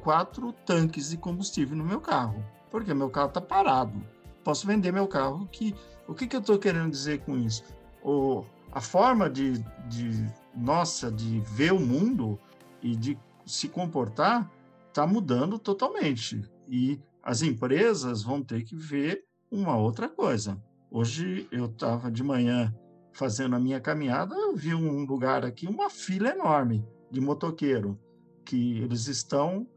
[0.01, 4.01] quatro tanques de combustível no meu carro, porque meu carro está parado.
[4.43, 5.47] Posso vender meu carro.
[5.51, 5.75] Que,
[6.07, 7.63] o que, que eu estou querendo dizer com isso?
[8.03, 12.39] O, a forma de, de nossa de ver o mundo
[12.81, 14.49] e de se comportar
[14.87, 16.41] está mudando totalmente.
[16.67, 20.61] E as empresas vão ter que ver uma outra coisa.
[20.89, 22.73] Hoje eu estava de manhã
[23.13, 27.99] fazendo a minha caminhada, eu vi um lugar aqui, uma fila enorme de motoqueiro,
[28.45, 29.67] que eles estão,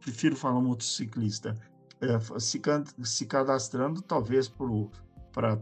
[0.00, 1.56] prefiro falar motociclista,
[2.00, 2.60] é, se,
[3.02, 4.52] se cadastrando talvez
[5.32, 5.60] para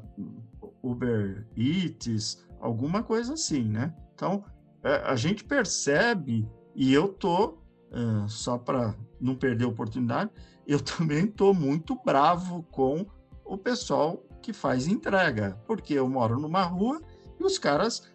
[0.82, 3.94] Uber Eats, alguma coisa assim, né?
[4.14, 4.44] Então,
[4.82, 7.58] é, a gente percebe, e eu tô,
[7.90, 10.30] é, só para não perder a oportunidade,
[10.66, 13.06] eu também tô muito bravo com
[13.44, 17.00] o pessoal que faz entrega, porque eu moro numa rua
[17.38, 18.12] e os caras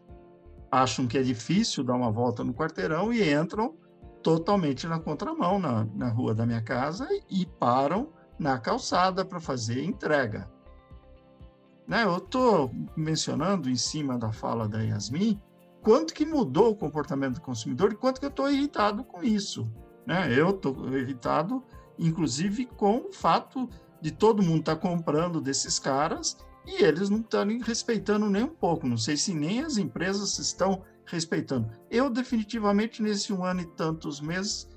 [0.72, 3.76] acham que é difícil dar uma volta no quarteirão e entram
[4.22, 9.84] totalmente na contramão na, na rua da minha casa e param na calçada para fazer
[9.84, 10.50] entrega.
[11.88, 12.04] Né?
[12.04, 15.42] Eu estou mencionando em cima da fala da Yasmin
[15.82, 19.72] quanto que mudou o comportamento do consumidor e quanto que eu estou irritado com isso.
[20.06, 20.38] Né?
[20.38, 21.64] Eu estou irritado,
[21.98, 23.70] inclusive, com o fato
[24.02, 26.38] de todo mundo estar tá comprando desses caras
[26.68, 28.86] e eles não estarem respeitando nem um pouco.
[28.86, 31.72] Não sei se nem as empresas estão respeitando.
[31.90, 34.68] Eu, definitivamente, nesse um ano e tantos meses,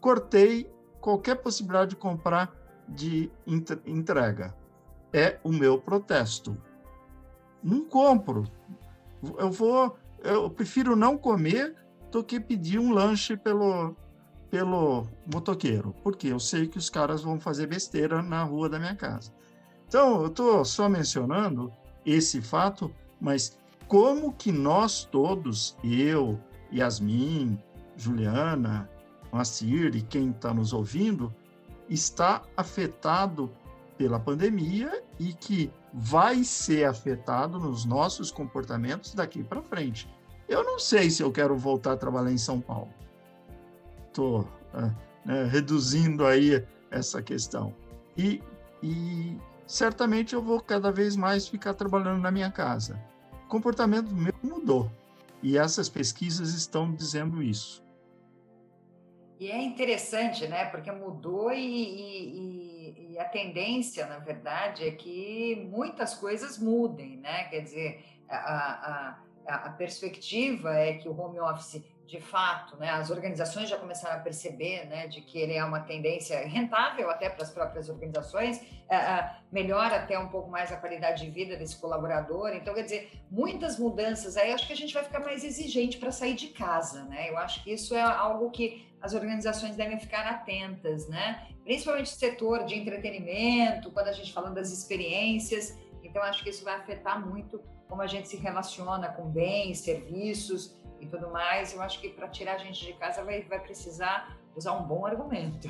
[0.00, 0.70] cortei
[1.00, 2.52] qualquer possibilidade de comprar
[2.88, 3.30] de
[3.86, 4.54] entrega
[5.12, 6.56] é o meu protesto.
[7.62, 8.44] Não compro.
[9.38, 11.74] Eu vou, eu prefiro não comer
[12.10, 13.96] do que pedir um lanche pelo
[14.50, 18.96] pelo motoqueiro, porque eu sei que os caras vão fazer besteira na rua da minha
[18.96, 19.30] casa.
[19.88, 21.72] Então, eu estou só mencionando
[22.04, 26.38] esse fato, mas como que nós todos, eu,
[26.70, 27.58] Yasmin,
[27.96, 28.88] Juliana,
[29.32, 31.34] Macir e quem está nos ouvindo,
[31.88, 33.50] está afetado
[33.96, 40.08] pela pandemia e que vai ser afetado nos nossos comportamentos daqui para frente.
[40.46, 42.88] Eu não sei se eu quero voltar a trabalhar em São Paulo.
[44.06, 44.90] Estou é,
[45.24, 47.74] né, reduzindo aí essa questão.
[48.16, 48.42] E,
[48.82, 49.36] e
[49.68, 52.98] certamente eu vou cada vez mais ficar trabalhando na minha casa.
[53.44, 54.90] O comportamento meu mudou.
[55.42, 57.86] E essas pesquisas estão dizendo isso.
[59.38, 60.64] E é interessante, né?
[60.64, 67.44] Porque mudou e, e, e, a tendência, na verdade, é que muitas coisas mudem, né?
[67.44, 73.10] Quer dizer, a, a, a perspectiva é que o home office de fato, né, as
[73.10, 77.42] organizações já começaram a perceber né, de que ele é uma tendência rentável até para
[77.42, 81.76] as próprias organizações, é, é, melhora até um pouco mais a qualidade de vida desse
[81.76, 82.54] colaborador.
[82.54, 86.10] Então, quer dizer, muitas mudanças aí, acho que a gente vai ficar mais exigente para
[86.10, 87.04] sair de casa.
[87.04, 87.28] Né?
[87.28, 91.46] Eu acho que isso é algo que as organizações devem ficar atentas, né?
[91.62, 96.64] principalmente o setor de entretenimento, quando a gente falando das experiências Então, acho que isso
[96.64, 101.72] vai afetar muito como a gente se relaciona com bens, serviços e tudo mais.
[101.72, 105.06] Eu acho que para tirar a gente de casa vai, vai precisar usar um bom
[105.06, 105.68] argumento.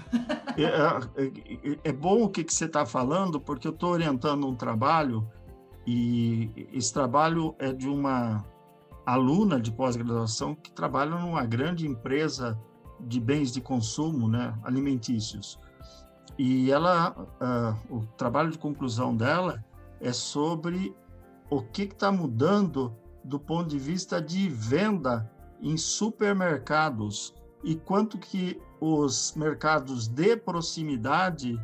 [0.57, 4.47] é, é, é, é bom o que, que você está falando, porque eu estou orientando
[4.47, 5.29] um trabalho
[5.87, 8.45] e esse trabalho é de uma
[9.07, 12.59] aluna de pós-graduação que trabalha numa grande empresa
[13.01, 15.59] de bens de consumo, né, alimentícios.
[16.37, 19.65] E ela, uh, o trabalho de conclusão dela
[20.01, 20.95] é sobre
[21.51, 22.95] o que está mudando
[23.25, 31.61] do ponto de vista de venda em supermercados e quanto que os mercados de proximidade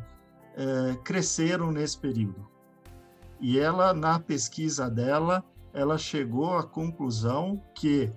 [0.55, 2.47] eh, cresceram nesse período.
[3.39, 5.43] E ela, na pesquisa dela,
[5.73, 8.11] ela chegou à conclusão que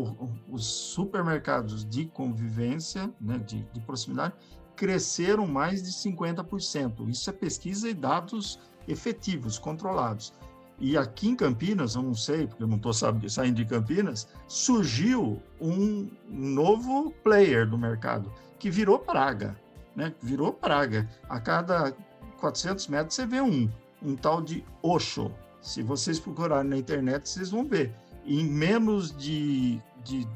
[0.00, 4.34] o, os supermercados de convivência, né, de, de proximidade,
[4.74, 7.08] cresceram mais de 50%.
[7.08, 10.32] Isso é pesquisa e dados efetivos, controlados.
[10.80, 15.42] E aqui em Campinas, eu não sei, porque eu não estou saindo de Campinas, surgiu
[15.60, 19.54] um novo player do mercado, que virou praga,
[19.94, 20.14] né?
[20.22, 21.06] Virou praga.
[21.28, 21.94] A cada
[22.40, 23.70] 400 metros você vê um,
[24.02, 25.30] um tal de Osho.
[25.60, 27.94] Se vocês procurarem na internet, vocês vão ver.
[28.24, 30.26] Em menos de, de,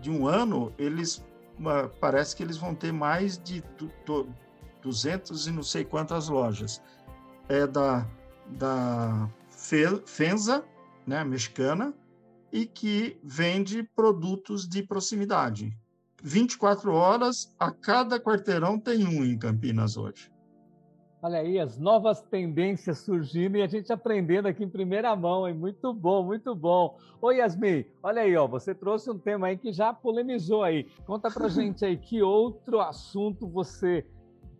[0.00, 1.22] de um ano, eles
[2.00, 3.62] parece que eles vão ter mais de
[4.82, 6.80] 200 e não sei quantas lojas.
[7.46, 8.06] É da,
[8.48, 9.28] da
[10.06, 10.64] Fenza,
[11.06, 11.94] né, mexicana,
[12.52, 15.76] e que vende produtos de proximidade.
[16.22, 20.30] 24 horas, a cada quarteirão tem um em Campinas hoje.
[21.24, 25.54] Olha aí, as novas tendências surgindo e a gente aprendendo aqui em primeira mão, hein?
[25.54, 26.98] Muito bom, muito bom.
[27.20, 30.84] Oi, Yasmin, olha aí, ó, você trouxe um tema aí que já polemizou aí.
[31.06, 34.04] Conta pra gente aí que outro assunto você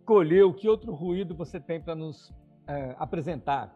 [0.05, 2.33] colheu, que outro ruído você tem para nos
[2.65, 3.75] é, apresentar.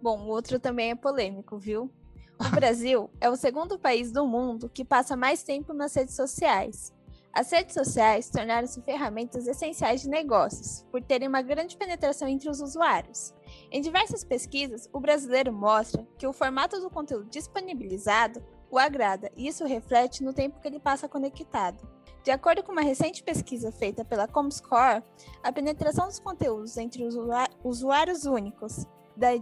[0.00, 1.90] Bom, o outro também é polêmico, viu?
[2.38, 6.92] O Brasil é o segundo país do mundo que passa mais tempo nas redes sociais.
[7.32, 12.62] As redes sociais tornaram-se ferramentas essenciais de negócios, por terem uma grande penetração entre os
[12.62, 13.34] usuários.
[13.70, 19.46] Em diversas pesquisas, o brasileiro mostra que o formato do conteúdo disponibilizado o agrada, e
[19.46, 21.86] isso reflete no tempo que ele passa conectado.
[22.24, 25.04] De acordo com uma recente pesquisa feita pela Comscore,
[25.42, 27.16] a penetração dos conteúdos entre os
[27.62, 28.86] usuários únicos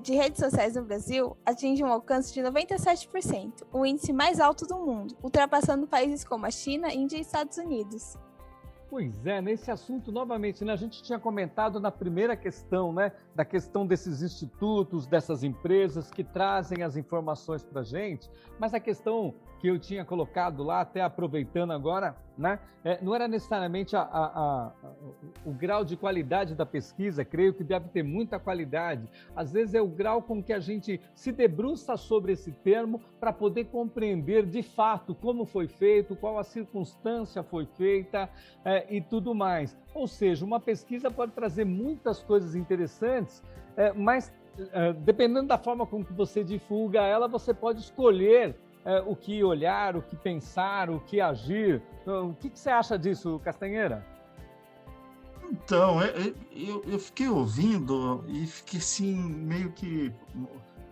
[0.00, 4.78] de redes sociais no Brasil atinge um alcance de 97%, o índice mais alto do
[4.78, 8.16] mundo, ultrapassando países como a China, Índia e Estados Unidos.
[8.88, 13.44] Pois é, nesse assunto, novamente, né, a gente tinha comentado na primeira questão, né, da
[13.44, 19.34] questão desses institutos, dessas empresas que trazem as informações para a gente, mas a questão
[19.58, 22.58] que eu tinha colocado lá, até aproveitando agora, né?
[22.84, 24.72] É, não era necessariamente a, a, a,
[25.44, 29.08] o grau de qualidade da pesquisa, creio que deve ter muita qualidade.
[29.34, 33.32] Às vezes é o grau com que a gente se debruça sobre esse termo para
[33.32, 38.28] poder compreender de fato como foi feito, qual a circunstância foi feita
[38.64, 39.76] é, e tudo mais.
[39.94, 43.42] Ou seja, uma pesquisa pode trazer muitas coisas interessantes,
[43.76, 44.32] é, mas
[44.72, 49.42] é, dependendo da forma como que você divulga ela, você pode escolher é, o que
[49.42, 51.82] olhar, o que pensar, o que agir.
[52.02, 54.04] Então, o que, que você acha disso, Castanheira?
[55.50, 60.12] Então, é, é, eu, eu fiquei ouvindo e fiquei assim, meio que.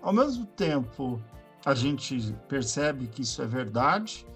[0.00, 1.22] Ao mesmo tempo,
[1.64, 4.26] a gente percebe que isso é verdade,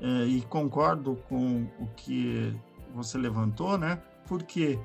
[0.00, 2.54] é, e concordo com o que
[2.94, 4.02] você levantou, né?
[4.26, 4.78] Porque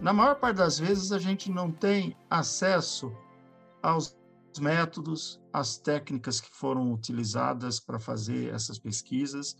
[0.00, 3.12] na maior parte das vezes a gente não tem acesso
[3.82, 4.17] aos
[4.58, 9.56] métodos, as técnicas que foram utilizadas para fazer essas pesquisas.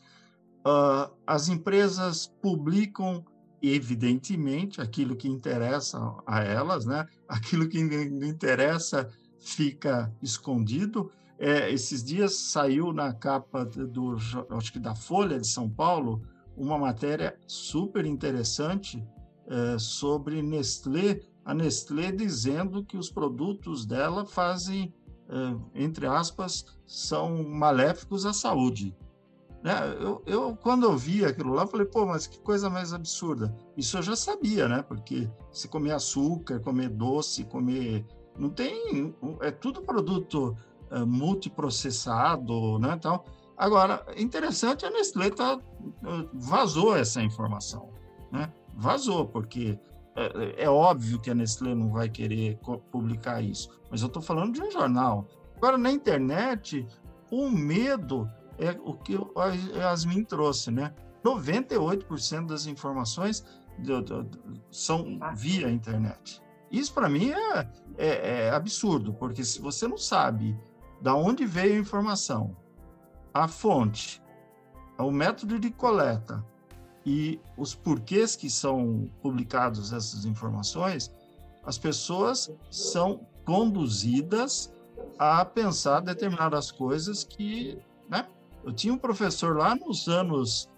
[0.67, 3.25] Uh, as empresas publicam,
[3.63, 7.07] evidentemente, aquilo que interessa a elas, né?
[7.29, 9.09] aquilo que não interessa
[9.39, 11.11] fica escondido.
[11.39, 14.17] É, esses dias saiu na capa do,
[14.51, 16.23] acho que da Folha de São Paulo,
[16.57, 19.07] uma matéria super interessante
[19.47, 24.93] é, sobre Nestlé a Nestlé dizendo que os produtos dela fazem,
[25.31, 28.95] eh, entre aspas, são maléficos à saúde.
[29.65, 29.73] Né?
[29.99, 33.57] Eu, eu, quando eu vi aquilo lá, falei, pô, mas que coisa mais absurda.
[33.79, 34.83] Isso eu já sabia, né?
[34.83, 38.05] Porque se comer açúcar, comer doce, comer.
[38.39, 39.15] Não tem.
[39.41, 40.55] É tudo produto
[40.93, 42.99] uh, multiprocessado, né?
[43.01, 43.25] Tal.
[43.57, 45.59] Agora, interessante, a Nestlé tá,
[46.35, 47.89] vazou essa informação,
[48.31, 48.53] né?
[48.77, 49.79] Vazou, porque
[50.19, 52.59] é, é, óbvio que a Nestlé não vai querer
[52.91, 55.27] publicar isso, mas eu estou falando de um jornal.
[55.57, 56.87] Agora, na internet,
[57.31, 60.95] o medo é o que a Yasmin trouxe, né?
[61.25, 63.45] 98% das informações
[63.79, 66.43] do, do, do, são via internet.
[66.71, 70.59] Isso para mim é, é, é absurdo, porque se você não sabe
[71.01, 72.57] da onde veio a informação,
[73.33, 74.23] a fonte,
[74.99, 76.45] o método de coleta
[77.09, 81.11] e os porquês que são publicados essas informações,
[81.65, 84.71] as pessoas são conduzidas
[85.19, 87.79] a pensar determinadas coisas que,
[88.11, 88.27] né?
[88.63, 90.69] Eu tinha um professor lá nos anos,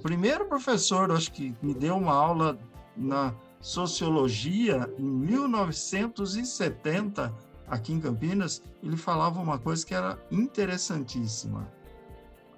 [0.00, 2.56] primeiro professor, acho que me deu uma aula
[2.96, 7.34] na sociologia em 1970
[7.66, 11.68] aqui em Campinas, ele falava uma coisa que era interessantíssima.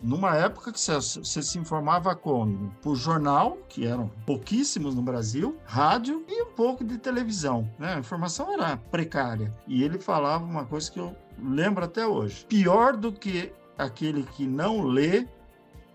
[0.02, 2.72] Numa época que você se informava como?
[2.82, 7.70] Por jornal, que eram pouquíssimos no Brasil, rádio e um pouco de televisão.
[7.78, 7.94] Né?
[7.94, 9.54] A informação era precária.
[9.66, 12.44] E ele falava uma coisa que eu lembro até hoje.
[12.46, 15.28] Pior do que aquele que não lê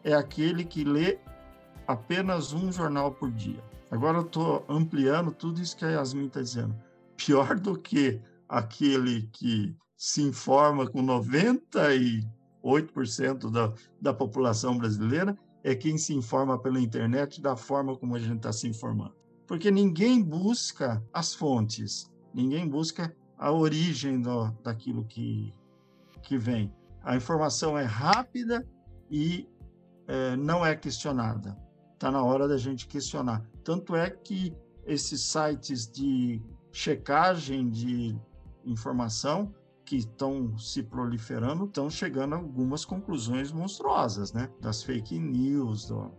[0.06, 1.20] é aquele que lê
[1.86, 3.62] apenas um jornal por dia.
[3.92, 6.76] Agora eu estou ampliando tudo isso que a Yasmin está dizendo.
[7.18, 11.02] Pior do que aquele que se informa com
[12.68, 18.20] 98% da, da população brasileira é quem se informa pela internet da forma como a
[18.20, 19.16] gente está se informando.
[19.48, 25.54] Porque ninguém busca as fontes, ninguém busca a origem do, daquilo que,
[26.22, 26.74] que vem.
[27.04, 28.68] A informação é rápida
[29.10, 29.48] e
[30.08, 31.58] é, não é questionada.
[31.94, 33.44] Está na hora da gente questionar.
[33.64, 34.54] Tanto é que
[34.86, 36.42] esses sites de
[36.72, 38.16] checagem de
[38.66, 39.54] informação
[39.88, 44.50] que estão se proliferando, estão chegando a algumas conclusões monstruosas, né?
[44.60, 45.88] Das fake news.
[45.88, 46.12] Do...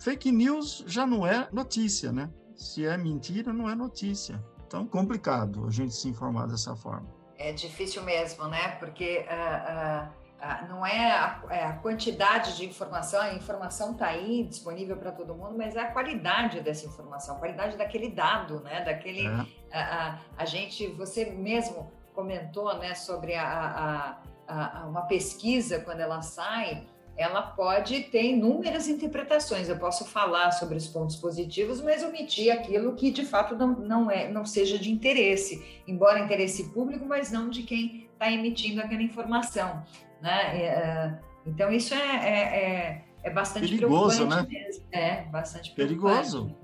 [0.00, 2.30] Fake news já não é notícia, né?
[2.56, 4.42] Se é mentira, não é notícia.
[4.66, 7.06] Então, complicado a gente se informar dessa forma.
[7.36, 8.76] É difícil mesmo, né?
[8.76, 14.44] Porque uh, uh, não é a, é a, quantidade de informação, a informação está aí
[14.44, 18.82] disponível para todo mundo, mas é a qualidade dessa informação, a qualidade daquele dado, né?
[18.82, 19.26] Daquele.
[19.26, 20.18] É.
[20.38, 26.86] a gente, você mesmo comentou né, sobre a, a, a, uma pesquisa, quando ela sai,
[27.16, 29.68] ela pode ter inúmeras interpretações.
[29.68, 34.10] Eu posso falar sobre os pontos positivos, mas omitir aquilo que de fato não, não,
[34.10, 39.02] é, não seja de interesse, embora interesse público, mas não de quem está emitindo aquela
[39.02, 39.84] informação.
[40.20, 40.62] Né?
[40.62, 44.46] É, então, isso é, é, é, é bastante perigoso, né?
[44.48, 44.84] Mesmo.
[44.92, 46.56] É, bastante perigoso.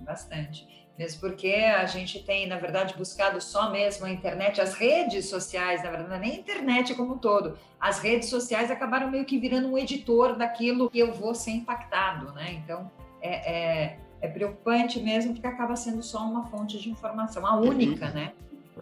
[0.00, 5.28] Bastante mesmo porque a gente tem, na verdade, buscado só mesmo a internet, as redes
[5.28, 9.24] sociais, na verdade, é nem a internet como um todo, as redes sociais acabaram meio
[9.24, 12.52] que virando um editor daquilo que eu vou ser impactado, né?
[12.52, 12.90] Então,
[13.20, 18.06] é, é, é preocupante mesmo porque acaba sendo só uma fonte de informação, a única,
[18.06, 18.32] e, né?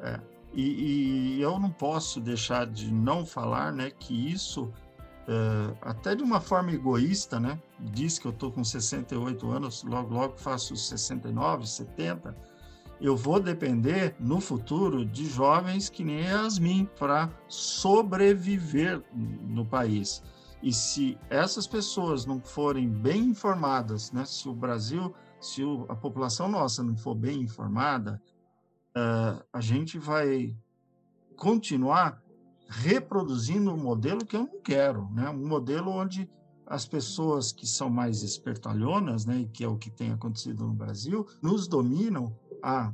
[0.03, 0.21] É,
[0.53, 4.71] e, e eu não posso deixar de não falar, né, que isso
[5.29, 7.61] é, até de uma forma egoísta, né?
[7.79, 12.37] Diz que eu estou com 68 anos, logo, logo faço 69, 70.
[13.01, 20.23] Eu vou depender no futuro de jovens que nem Yasmin para sobreviver no país.
[20.63, 24.25] E se essas pessoas não forem bem informadas, né?
[24.25, 28.23] Se o Brasil, se o, a população nossa não for bem informada,
[28.97, 30.57] uh, a gente vai
[31.37, 32.22] continuar
[32.73, 35.29] reproduzindo um modelo que eu não quero, né?
[35.29, 36.29] Um modelo onde
[36.67, 40.73] as pessoas que são mais espertalhonas, né, e que é o que tem acontecido no
[40.73, 42.91] Brasil, nos dominam há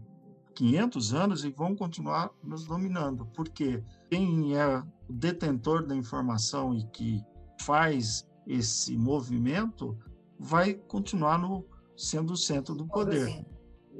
[0.54, 3.26] 500 anos e vão continuar nos dominando.
[3.26, 7.22] Porque quem é o detentor da informação e que
[7.60, 9.96] faz esse movimento
[10.40, 11.64] vai continuar no,
[11.96, 13.46] sendo o centro do poder.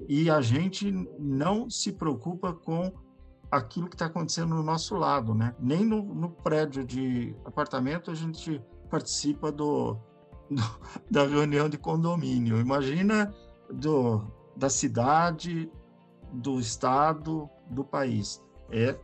[0.08, 2.92] E a gente não se preocupa com
[3.50, 5.54] aquilo que está acontecendo no nosso lado, né?
[5.58, 9.96] Nem no, no, prédio de apartamento a gente participa do,
[10.50, 10.62] do,
[11.10, 12.60] da reunião de condomínio.
[12.60, 13.34] Imagina
[13.70, 14.24] do,
[14.56, 15.70] da cidade,
[16.32, 18.42] do estado, do país.
[18.70, 18.98] É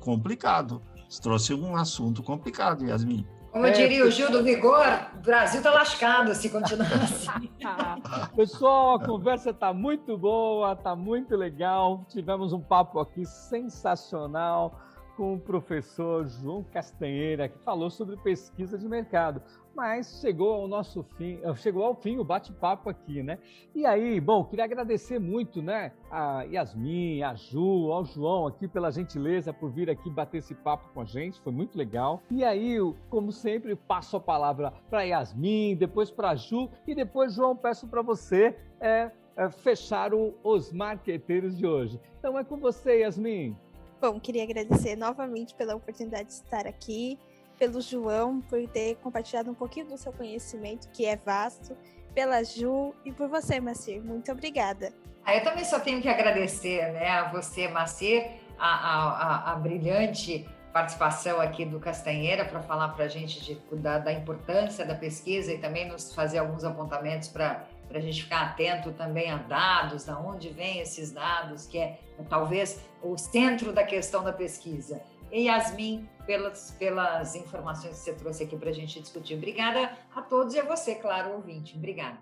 [0.00, 0.82] complicado.
[1.08, 3.26] Você trouxe um assunto complicado, Yasmin.
[3.50, 7.28] Como é, diria o Gil do Vigor, o Brasil está lascado se continuar assim.
[8.36, 12.04] Pessoal, a conversa está muito boa, está muito legal.
[12.08, 14.78] Tivemos um papo aqui sensacional
[15.16, 19.42] com o professor João Castanheira, que falou sobre pesquisa de mercado
[19.78, 23.38] mas chegou ao nosso fim, eh, chegou ao fim o bate-papo aqui, né?
[23.72, 28.90] E aí, bom, queria agradecer muito, né, a Yasmin, a Ju, ao João aqui pela
[28.90, 32.20] gentileza por vir aqui bater esse papo com a gente, foi muito legal.
[32.28, 32.76] E aí,
[33.08, 38.02] como sempre, passo a palavra para Yasmin, depois para Ju e depois, João, peço para
[38.02, 42.00] você é, é, fechar o, os marqueteiros de hoje.
[42.18, 43.56] Então é com você, Yasmin.
[44.00, 47.16] Bom, queria agradecer novamente pela oportunidade de estar aqui
[47.58, 51.76] pelo João por ter compartilhado um pouquinho do seu conhecimento, que é vasto.
[52.14, 54.02] pela Ju e por você, Macir.
[54.02, 54.92] Muito obrigada.
[55.24, 58.26] Ah, eu também só tenho que agradecer né, a você, Macir,
[58.58, 63.54] a, a, a, a brilhante participação aqui do Castanheira para falar para a gente de,
[63.76, 68.42] da, da importância da pesquisa e também nos fazer alguns apontamentos para a gente ficar
[68.42, 71.98] atento também a dados, da onde vêm esses dados, que é
[72.28, 75.00] talvez o centro da questão da pesquisa.
[75.30, 79.34] E Yasmin, pelas, pelas informações que você trouxe aqui para a gente discutir.
[79.34, 81.74] Obrigada a todos e a você, claro, ouvinte.
[81.74, 82.18] Obrigada.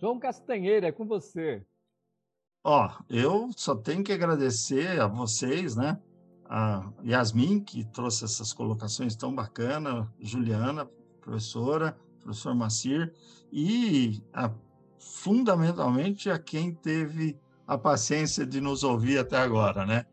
[0.00, 1.62] João Castanheira, é com você.
[2.64, 6.00] Ó, eu só tenho que agradecer a vocês, né?
[6.46, 10.86] A Yasmin, que trouxe essas colocações tão bacanas, Juliana,
[11.20, 13.12] professora, professor Macir,
[13.52, 14.50] e a
[14.98, 20.06] fundamentalmente a quem teve a paciência de nos ouvir até agora, né?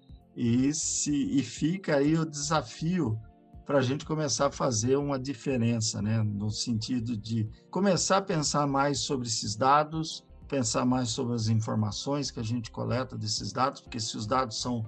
[0.44, 3.16] E, se, e fica aí o desafio
[3.64, 6.24] para a gente começar a fazer uma diferença, né?
[6.24, 12.32] No sentido de começar a pensar mais sobre esses dados, pensar mais sobre as informações
[12.32, 14.84] que a gente coleta desses dados, porque se os dados são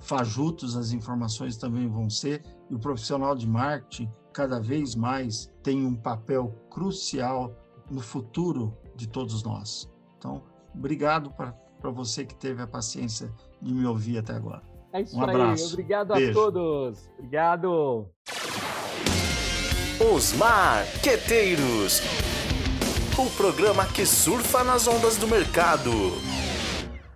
[0.00, 5.86] fajutos, as informações também vão ser, e o profissional de marketing cada vez mais tem
[5.86, 7.56] um papel crucial
[7.88, 9.88] no futuro de todos nós.
[10.18, 10.42] Então,
[10.74, 13.32] obrigado para você que teve a paciência
[13.62, 14.75] de me ouvir até agora.
[14.96, 15.64] É isso um abraço.
[15.64, 16.30] aí, obrigado Beijo.
[16.30, 17.10] a todos.
[17.18, 18.06] Obrigado.
[20.14, 22.00] Os Marqueteiros
[23.18, 25.90] o programa que surfa nas ondas do mercado.